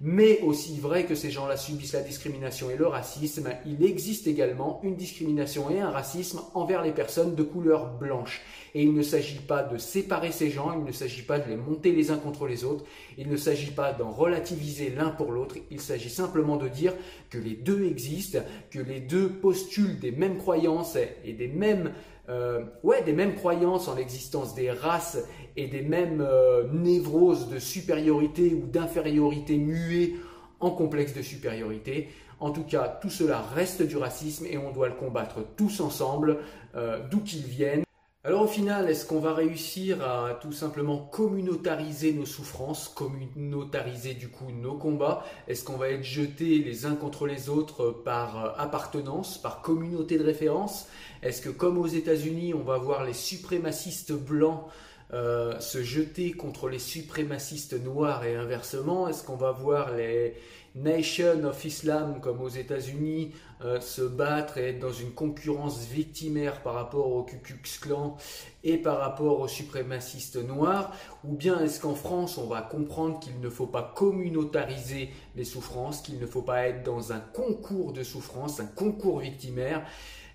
Mais 0.00 0.40
aussi 0.42 0.78
vrai 0.78 1.06
que 1.06 1.16
ces 1.16 1.32
gens-là 1.32 1.56
subissent 1.56 1.94
la 1.94 2.02
discrimination 2.02 2.70
et 2.70 2.76
le 2.76 2.86
racisme, 2.86 3.48
il 3.66 3.84
existe 3.84 4.28
également 4.28 4.80
une 4.84 4.94
discrimination 4.94 5.70
et 5.70 5.80
un 5.80 5.90
racisme 5.90 6.40
envers 6.54 6.82
les 6.82 6.92
personnes 6.92 7.34
de 7.34 7.42
couleur 7.42 7.98
blanche. 7.98 8.42
Et 8.76 8.82
il 8.84 8.94
ne 8.94 9.02
s'agit 9.02 9.40
pas 9.40 9.64
de 9.64 9.76
séparer 9.76 10.30
ces 10.30 10.50
gens, 10.50 10.78
il 10.78 10.84
ne 10.84 10.92
s'agit 10.92 11.22
pas 11.22 11.40
de 11.40 11.48
les 11.48 11.56
monter 11.56 11.90
les 11.90 12.12
uns 12.12 12.18
contre 12.18 12.46
les 12.46 12.62
autres, 12.62 12.84
il 13.16 13.28
ne 13.28 13.36
s'agit 13.36 13.72
pas 13.72 13.92
d'en 13.92 14.12
relativiser 14.12 14.90
l'un 14.90 15.08
pour 15.08 15.32
l'autre, 15.32 15.56
il 15.72 15.80
s'agit 15.80 16.10
simplement 16.10 16.58
de 16.58 16.68
dire 16.68 16.92
que 17.30 17.38
les 17.38 17.54
deux 17.54 17.86
existent, 17.86 18.38
que 18.70 18.78
les 18.78 19.00
deux 19.00 19.28
postulent 19.28 19.98
des 19.98 20.12
mêmes 20.12 20.36
croyances 20.36 20.96
et 21.24 21.32
des 21.32 21.48
mêmes 21.48 21.92
euh, 22.28 22.62
ouais, 22.82 23.02
des 23.02 23.12
mêmes 23.12 23.34
croyances 23.34 23.88
en 23.88 23.94
l'existence 23.94 24.54
des 24.54 24.70
races 24.70 25.18
et 25.56 25.66
des 25.66 25.82
mêmes 25.82 26.20
euh, 26.20 26.68
névroses 26.72 27.48
de 27.48 27.58
supériorité 27.58 28.54
ou 28.54 28.66
d'infériorité 28.66 29.56
muées 29.56 30.16
en 30.60 30.70
complexe 30.70 31.14
de 31.14 31.22
supériorité. 31.22 32.08
En 32.40 32.50
tout 32.50 32.64
cas, 32.64 32.98
tout 33.00 33.10
cela 33.10 33.40
reste 33.40 33.82
du 33.82 33.96
racisme 33.96 34.46
et 34.46 34.58
on 34.58 34.72
doit 34.72 34.88
le 34.88 34.94
combattre 34.94 35.38
tous 35.56 35.80
ensemble, 35.80 36.38
euh, 36.76 37.00
d'où 37.10 37.20
qu'il 37.20 37.42
vienne. 37.42 37.82
Alors 38.24 38.42
au 38.42 38.48
final, 38.48 38.90
est-ce 38.90 39.06
qu'on 39.06 39.20
va 39.20 39.32
réussir 39.32 40.02
à 40.02 40.34
tout 40.34 40.50
simplement 40.52 40.98
communautariser 40.98 42.12
nos 42.12 42.26
souffrances, 42.26 42.88
communautariser 42.88 44.14
du 44.14 44.28
coup 44.28 44.50
nos 44.50 44.74
combats? 44.74 45.24
Est-ce 45.46 45.62
qu'on 45.62 45.76
va 45.76 45.90
être 45.90 46.02
jetés 46.02 46.58
les 46.58 46.84
uns 46.84 46.96
contre 46.96 47.28
les 47.28 47.48
autres 47.48 47.90
par 48.04 48.60
appartenance, 48.60 49.38
par 49.38 49.62
communauté 49.62 50.18
de 50.18 50.24
référence? 50.24 50.88
Est-ce 51.22 51.40
que 51.40 51.48
comme 51.48 51.78
aux 51.78 51.86
États-Unis, 51.86 52.54
on 52.54 52.64
va 52.64 52.76
voir 52.76 53.04
les 53.04 53.12
suprémacistes 53.12 54.12
blancs 54.12 54.64
euh, 55.12 55.58
se 55.60 55.84
jeter 55.84 56.32
contre 56.32 56.68
les 56.68 56.80
suprémacistes 56.80 57.80
noirs 57.80 58.24
et 58.24 58.34
inversement? 58.34 59.06
Est-ce 59.08 59.22
qu'on 59.22 59.36
va 59.36 59.52
voir 59.52 59.94
les 59.94 60.34
Nation 60.78 61.44
of 61.44 61.64
Islam 61.64 62.20
comme 62.20 62.40
aux 62.40 62.48
États-Unis 62.48 63.32
euh, 63.64 63.80
se 63.80 64.02
battre 64.02 64.58
et 64.58 64.68
être 64.68 64.78
dans 64.78 64.92
une 64.92 65.10
concurrence 65.10 65.86
victimaire 65.86 66.62
par 66.62 66.74
rapport 66.74 67.10
au 67.10 67.24
Ku 67.24 67.38
Klux 67.38 67.80
Klan 67.80 68.16
et 68.62 68.76
par 68.78 68.98
rapport 68.98 69.40
aux 69.40 69.48
suprémacistes 69.48 70.36
noirs 70.36 70.94
Ou 71.24 71.34
bien 71.34 71.58
est-ce 71.60 71.80
qu'en 71.80 71.94
France 71.94 72.38
on 72.38 72.46
va 72.46 72.62
comprendre 72.62 73.18
qu'il 73.18 73.40
ne 73.40 73.48
faut 73.50 73.66
pas 73.66 73.92
communautariser 73.96 75.10
les 75.34 75.44
souffrances, 75.44 76.00
qu'il 76.00 76.20
ne 76.20 76.26
faut 76.26 76.42
pas 76.42 76.68
être 76.68 76.84
dans 76.84 77.12
un 77.12 77.20
concours 77.20 77.92
de 77.92 78.04
souffrances, 78.04 78.60
un 78.60 78.66
concours 78.66 79.18
victimaire? 79.20 79.84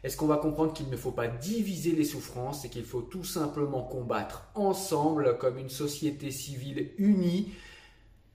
Est-ce 0.03 0.17
qu'on 0.17 0.27
va 0.27 0.36
comprendre 0.36 0.73
qu'il 0.73 0.89
ne 0.89 0.97
faut 0.97 1.12
pas 1.12 1.29
diviser 1.29 1.93
les 1.93 2.03
souffrances 2.03 2.65
et 2.65 2.69
qu'il 2.69 2.84
faut 2.84 3.01
tout 3.01 3.23
simplement 3.23 3.84
combattre 3.84 4.49
ensemble 4.53 5.38
comme 5.38 5.58
une 5.58 5.69
société 5.69 6.29
civile 6.29 6.91
unie 6.97 7.53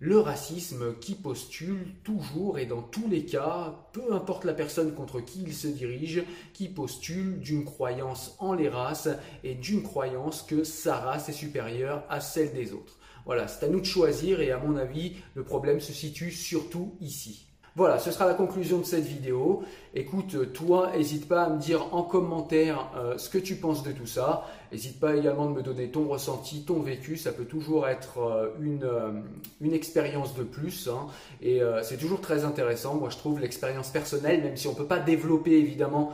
le 0.01 0.21
racisme 0.21 0.95
qui 1.01 1.17
postule 1.17 1.95
toujours 2.05 2.59
et 2.59 2.67
dans 2.67 2.83
tous 2.83 3.09
les 3.09 3.25
cas, 3.25 3.89
peu 3.93 4.13
importe 4.13 4.45
la 4.45 4.55
personne 4.55 4.95
contre 4.95 5.21
qui 5.21 5.43
il 5.43 5.53
se 5.53 5.67
dirige, 5.67 6.23
qui 6.53 6.69
postule 6.69 7.41
d'une 7.41 7.65
croyance 7.65 8.37
en 8.39 8.55
les 8.55 8.69
races 8.69 9.09
et 9.43 9.55
d'une 9.57 9.83
croyance 9.83 10.43
que 10.43 10.63
sa 10.63 10.99
race 10.99 11.29
est 11.29 11.33
supérieure 11.33 12.05
à 12.09 12.21
celle 12.21 12.53
des 12.53 12.73
autres. 12.73 12.99
Voilà, 13.27 13.49
c'est 13.49 13.67
à 13.67 13.69
nous 13.69 13.81
de 13.81 13.87
choisir 13.87 14.41
et 14.41 14.53
à 14.53 14.59
mon 14.59 14.77
avis, 14.77 15.17
le 15.35 15.43
problème 15.43 15.81
se 15.81 15.93
situe 15.93 16.31
surtout 16.31 16.97
ici. 17.01 17.48
Voilà, 17.79 18.01
ce 18.01 18.11
sera 18.11 18.27
la 18.27 18.35
conclusion 18.35 18.79
de 18.79 18.85
cette 18.85 19.05
vidéo. 19.05 19.63
Écoute, 19.95 20.53
toi, 20.53 20.91
n'hésite 20.97 21.29
pas 21.29 21.45
à 21.45 21.49
me 21.49 21.61
dire 21.61 21.95
en 21.95 22.03
commentaire 22.03 22.91
euh, 22.97 23.17
ce 23.19 23.31
que 23.31 23.39
tu 23.39 23.55
penses 23.55 23.85
de 23.85 23.93
tout 23.93 24.05
ça. 24.05 24.49
N'hésite 24.73 24.99
pas 24.99 25.15
également 25.15 25.47
de 25.47 25.53
me 25.53 25.63
donner 25.63 25.89
ton 25.89 26.09
ressenti, 26.09 26.65
ton 26.65 26.81
vécu. 26.81 27.17
Ça 27.17 27.31
peut 27.31 27.45
toujours 27.45 27.87
être 27.87 28.19
euh, 28.19 28.49
une, 28.61 28.83
euh, 28.83 29.13
une 29.61 29.75
expérience 29.75 30.35
de 30.35 30.43
plus. 30.43 30.89
Hein. 30.89 31.07
Et 31.41 31.61
c'est 31.83 31.99
toujours 31.99 32.21
très 32.21 32.45
intéressant. 32.45 32.97
Moi, 32.97 33.11
je 33.11 33.17
trouve 33.17 33.39
l'expérience 33.39 33.91
personnelle, 33.91 34.43
même 34.43 34.57
si 34.57 34.67
on 34.67 34.73
ne 34.73 34.77
peut 34.77 34.85
pas 34.85 34.99
développer 34.99 35.53
évidemment 35.53 36.11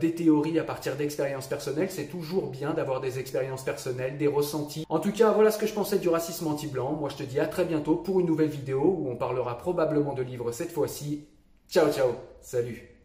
des 0.00 0.14
théories 0.14 0.58
à 0.58 0.64
partir 0.64 0.96
d'expériences 0.96 1.48
personnelles, 1.48 1.90
c'est 1.90 2.06
toujours 2.06 2.50
bien 2.50 2.72
d'avoir 2.72 3.00
des 3.00 3.18
expériences 3.18 3.64
personnelles, 3.64 4.16
des 4.16 4.28
ressentis. 4.28 4.86
En 4.88 5.00
tout 5.00 5.12
cas, 5.12 5.32
voilà 5.32 5.50
ce 5.50 5.58
que 5.58 5.66
je 5.66 5.74
pensais 5.74 5.98
du 5.98 6.08
racisme 6.08 6.46
anti-blanc. 6.46 6.92
Moi, 6.92 7.08
je 7.08 7.16
te 7.16 7.22
dis 7.24 7.40
à 7.40 7.46
très 7.46 7.64
bientôt 7.64 7.96
pour 7.96 8.20
une 8.20 8.26
nouvelle 8.26 8.48
vidéo 8.48 8.96
où 8.98 9.10
on 9.10 9.16
parlera 9.16 9.58
probablement 9.58 10.14
de 10.14 10.22
livres 10.22 10.52
cette 10.52 10.72
fois-ci. 10.72 11.26
Ciao, 11.68 11.90
ciao. 11.92 12.12
Salut. 12.40 12.95